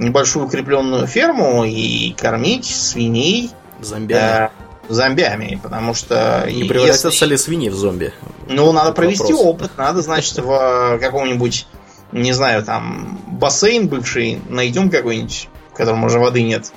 [0.00, 4.46] небольшую укрепленную ферму и кормить свиней Зомбями.
[4.46, 4.48] э,
[4.88, 5.58] зомбями?
[5.62, 8.12] Потому что Не если- превратятся ли свиньи в зомби?
[8.48, 9.40] ну, надо Тут провести вопрос.
[9.46, 11.66] опыт, надо, значит, в э, каком-нибудь,
[12.12, 16.72] не знаю, там, бассейн бывший, найдем какой-нибудь, в котором уже воды нет.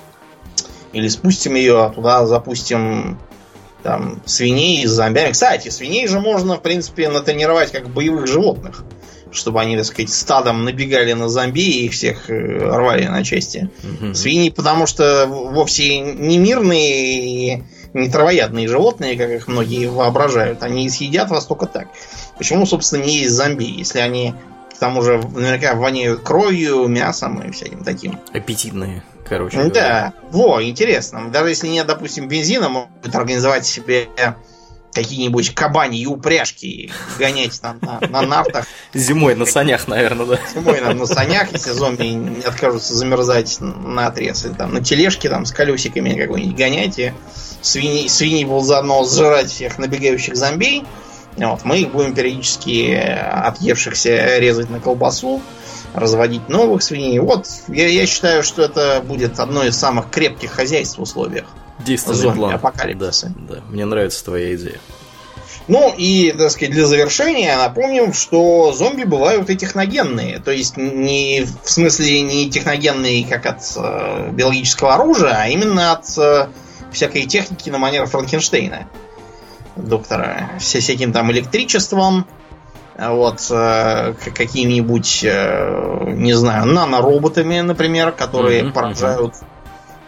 [0.92, 3.18] Или спустим ее, а туда запустим
[3.82, 5.32] там свиней с зомбями.
[5.32, 8.84] Кстати, свиней же можно, в принципе, натренировать как боевых животных.
[9.30, 13.70] Чтобы они, так сказать, стадом набегали на зомби и их всех э, рвали на части.
[13.82, 14.14] Мгм.
[14.14, 17.62] Свиньи, потому что вовсе не мирные и
[17.94, 20.62] не травоядные животные, как их многие воображают.
[20.62, 21.88] Они съедят вас только так.
[22.36, 24.34] Почему, собственно, не есть зомби, если они
[24.74, 28.18] к тому же наверняка воняют кровью, мясом и всяким таким.
[28.32, 29.56] Аппетитные, короче.
[29.56, 29.62] Да.
[29.64, 30.12] Говоря.
[30.30, 31.30] Во, интересно.
[31.30, 34.08] Даже если нет, допустим, бензина, могут организовать себе
[34.92, 38.66] какие-нибудь кабани и упряжки гонять там на, на нафтах.
[38.94, 40.38] Зимой на санях, наверное, да.
[40.54, 44.44] Зимой на, на санях, если зомби не откажутся замерзать на отрез.
[44.44, 47.12] Или там на тележке там с колесиками какой-нибудь гонять и
[47.62, 50.84] свиньи, свиньи будут заодно сжирать всех набегающих зомбей.
[51.36, 55.40] Вот, мы их будем периодически отъевшихся резать на колбасу,
[55.94, 57.18] разводить новых свиней.
[57.20, 61.46] Вот, я, я считаю, что это будет одно из самых крепких хозяйств в условиях
[61.84, 62.54] Действенный зомби план.
[62.54, 63.32] апокалипсиса.
[63.36, 64.80] Да, да, мне нравится твоя идея.
[65.68, 70.38] Ну и, так сказать, для завершения напомним, что зомби бывают и техногенные.
[70.40, 76.06] То есть не в смысле не техногенные, как от э, биологического оружия, а именно от
[76.16, 76.48] э,
[76.92, 78.88] всякой техники на манер Франкенштейна
[79.76, 80.50] доктора.
[80.58, 82.26] Все всяким там электричеством,
[82.98, 89.34] вот э, какими-нибудь, э, не знаю, нанороботами, например, которые mm-hmm, поражают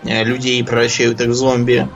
[0.03, 0.25] mm-hmm.
[0.25, 1.89] людей и превращают их в зомби.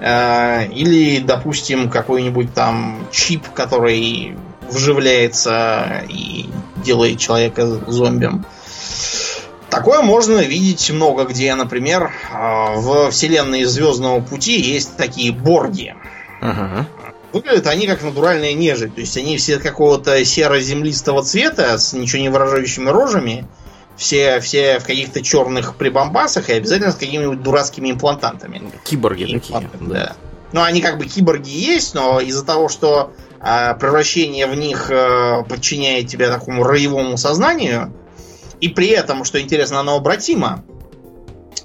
[0.00, 4.36] Э, или, допустим, какой-нибудь там чип, который
[4.70, 6.46] вживляется и
[6.76, 8.46] делает человека зомбем.
[9.72, 11.54] Такое можно видеть много где.
[11.54, 15.94] Например, в вселенной Звездного пути есть такие борги.
[16.42, 16.86] Ага.
[17.32, 18.94] Выглядят они как натуральные нежить.
[18.94, 23.46] То есть они все какого-то серо-землистого цвета с ничего не выражающими рожами.
[23.96, 28.60] Все, все в каких-то черных прибамбасах и обязательно с какими-нибудь дурацкими имплантантами.
[28.84, 29.70] Киборги такие.
[29.80, 30.16] Да.
[30.52, 35.44] Ну, они как бы киборги есть, но из-за того, что э, превращение в них э,
[35.48, 37.90] подчиняет тебя такому роевому сознанию,
[38.62, 40.64] и при этом, что интересно, оно обратимо.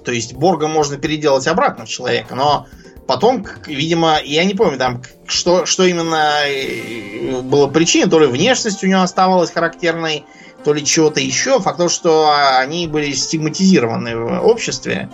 [0.04, 2.68] То есть Борга можно переделать обратно в человека, но
[3.08, 8.84] Потом, видимо, я не помню там, что, что именно э, было причиной, то ли внешность
[8.84, 10.26] у него оставалась характерной,
[10.66, 11.62] то ли чего-то еще.
[11.62, 12.30] Факт то, что
[12.60, 15.10] они были стигматизированы в обществе,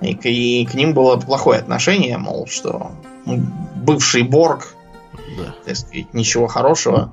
[0.00, 2.92] и к, и к ним было плохое отношение, мол, что
[3.26, 4.76] бывший Борг,
[5.36, 5.54] да.
[5.64, 7.10] так сказать, ничего хорошего.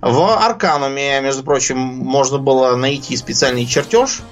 [0.00, 4.22] В Аркануме, между прочим, можно было найти специальный чертеж,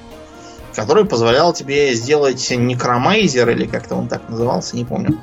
[0.74, 5.18] который позволял тебе сделать некромайзер, или как-то он так назывался, не помню.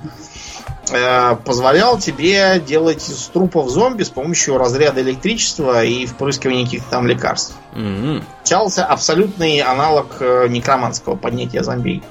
[0.92, 7.08] Э, позволял тебе делать из трупов зомби с помощью разряда электричества и впрыскивания каких-то там
[7.08, 7.56] лекарств.
[7.74, 8.24] Mm-hmm.
[8.38, 12.02] Получался абсолютный аналог э, некроманского поднятия зомби.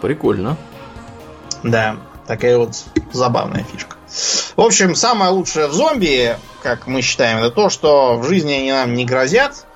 [0.00, 0.56] Прикольно.
[1.62, 1.96] Да,
[2.26, 3.96] такая вот забавная фишка.
[4.56, 8.72] В общем, самое лучшее в зомби, как мы считаем, это то, что в жизни они
[8.72, 9.66] нам не грозят,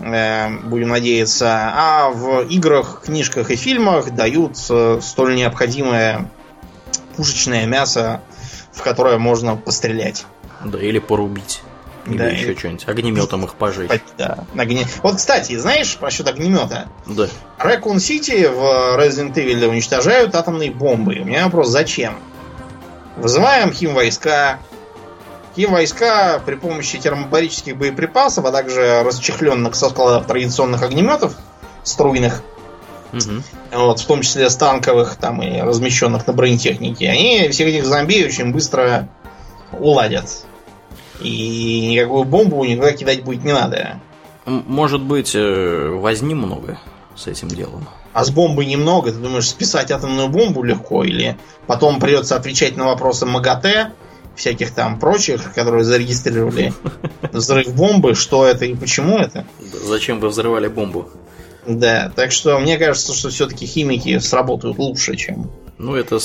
[0.00, 1.72] Э, будем надеяться.
[1.74, 6.30] А в играх, книжках и фильмах дают э, столь необходимое
[7.16, 8.20] пушечное мясо,
[8.72, 10.24] в которое можно пострелять.
[10.64, 11.62] Да, или порубить.
[12.06, 12.54] Или да, еще или...
[12.54, 12.88] что-нибудь.
[12.88, 13.90] Огнеметом их пожечь.
[14.16, 14.86] Да, огне...
[15.02, 16.88] Вот, кстати, знаешь насчет огнемета?
[17.06, 17.28] Да.
[17.58, 21.18] Рэкун Сити в Resident Evil уничтожают атомные бомбы.
[21.20, 22.18] У меня вопрос, зачем?
[23.20, 24.60] Вызываем хим войска,
[25.54, 31.34] при помощи термобарических боеприпасов, а также расчехленных со складов традиционных огнеметов
[31.82, 32.42] струйных,
[33.12, 33.42] угу.
[33.72, 38.52] вот, в том числе станковых там и размещенных на бронетехнике, они всех этих зомби очень
[38.52, 39.08] быстро
[39.72, 40.44] уладят.
[41.20, 44.00] И никакую бомбу никуда кидать будет не надо.
[44.46, 46.78] Может быть, э, возни много
[47.16, 47.88] с этим делом.
[48.18, 51.38] А с бомбой немного, ты думаешь, списать атомную бомбу легко, или
[51.68, 53.92] потом придется отвечать на вопросы МАГАТЭ,
[54.34, 56.74] всяких там прочих, которые зарегистрировали
[57.32, 59.46] взрыв бомбы, что это и почему это.
[59.84, 61.08] Зачем вы взрывали бомбу?
[61.64, 65.52] Да, так что мне кажется, что все-таки химики сработают лучше, чем...
[65.78, 66.18] Ну, это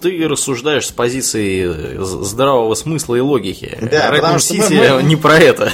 [0.00, 3.76] ты рассуждаешь с позиции здравого смысла и логики.
[3.82, 5.72] Да, потому что мы, мы, не про это.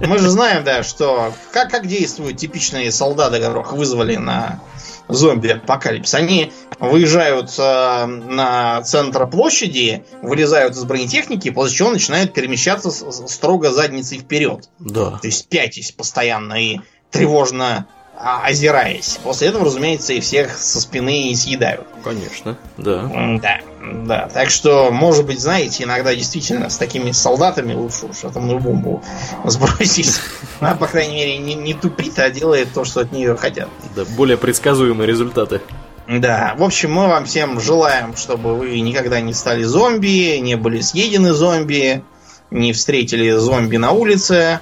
[0.00, 4.60] Мы же знаем, да, что как, как действуют типичные солдаты, которых вызвали на
[5.08, 6.14] зомби-апокалипсис.
[6.14, 14.18] Они выезжают э, на центр площади, вылезают из бронетехники, после чего начинают перемещаться строго задницей
[14.18, 14.68] вперед.
[14.78, 15.18] Да.
[15.18, 16.80] То есть пятясь постоянно и
[17.10, 19.18] тревожно озираясь.
[19.22, 21.86] После этого, разумеется, и всех со спины и съедают.
[22.02, 23.10] Конечно, да.
[23.42, 24.28] Да, да.
[24.32, 29.02] Так что, может быть, знаете, иногда действительно с такими солдатами лучше уж атомную бомбу
[29.44, 30.20] сбросить.
[30.60, 33.68] Она, по крайней мере, не, не тупит, а делает то, что от нее хотят.
[33.94, 35.60] Да, более предсказуемые результаты.
[36.06, 40.80] Да, в общем, мы вам всем желаем, чтобы вы никогда не стали зомби, не были
[40.80, 42.04] съедены зомби,
[42.50, 44.60] не встретили зомби на улице,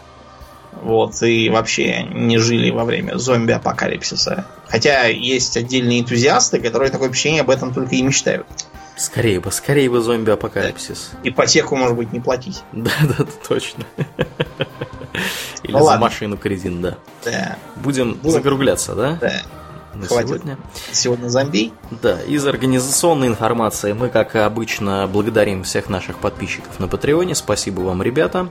[0.81, 4.47] вот, и вообще не жили во время зомби-апокалипсиса.
[4.69, 8.47] Хотя есть отдельные энтузиасты, которые такое впечатление об этом только и мечтают.
[8.97, 11.13] Скорее бы, скорее бы зомби-апокалипсис.
[11.25, 12.63] Ипотеку, может быть, не платить.
[12.73, 13.85] Да, да, точно.
[15.63, 16.97] Или ну, за машину кредит, да.
[17.25, 17.57] Да.
[17.77, 19.19] Будем, Будем закругляться, да?
[19.21, 19.43] Да.
[19.95, 20.29] На Хватит.
[20.29, 20.59] сегодня.
[20.91, 21.73] Сегодня зомби.
[22.03, 27.35] Да, из организационной информации мы, как обычно, благодарим всех наших подписчиков на Патреоне.
[27.35, 28.49] Спасибо вам, ребята.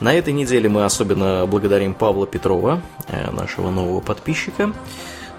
[0.00, 4.72] На этой неделе мы особенно благодарим Павла Петрова, э, нашего нового подписчика.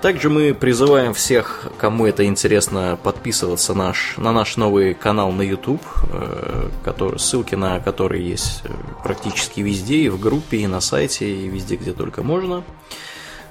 [0.01, 5.81] Также мы призываем всех, кому это интересно, подписываться наш, на наш новый канал на YouTube,
[6.11, 8.69] э, который, ссылки на который есть э,
[9.01, 12.63] практически везде, и в группе, и на сайте, и везде, где только можно.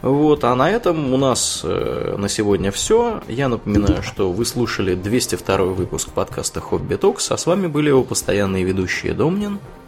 [0.03, 3.21] Вот, а на этом у нас на сегодня все.
[3.27, 8.05] Я напоминаю, что вы слушали 202 выпуск подкаста Хобби Токс, а с вами были его
[8.05, 9.59] постоянные ведущие Домнин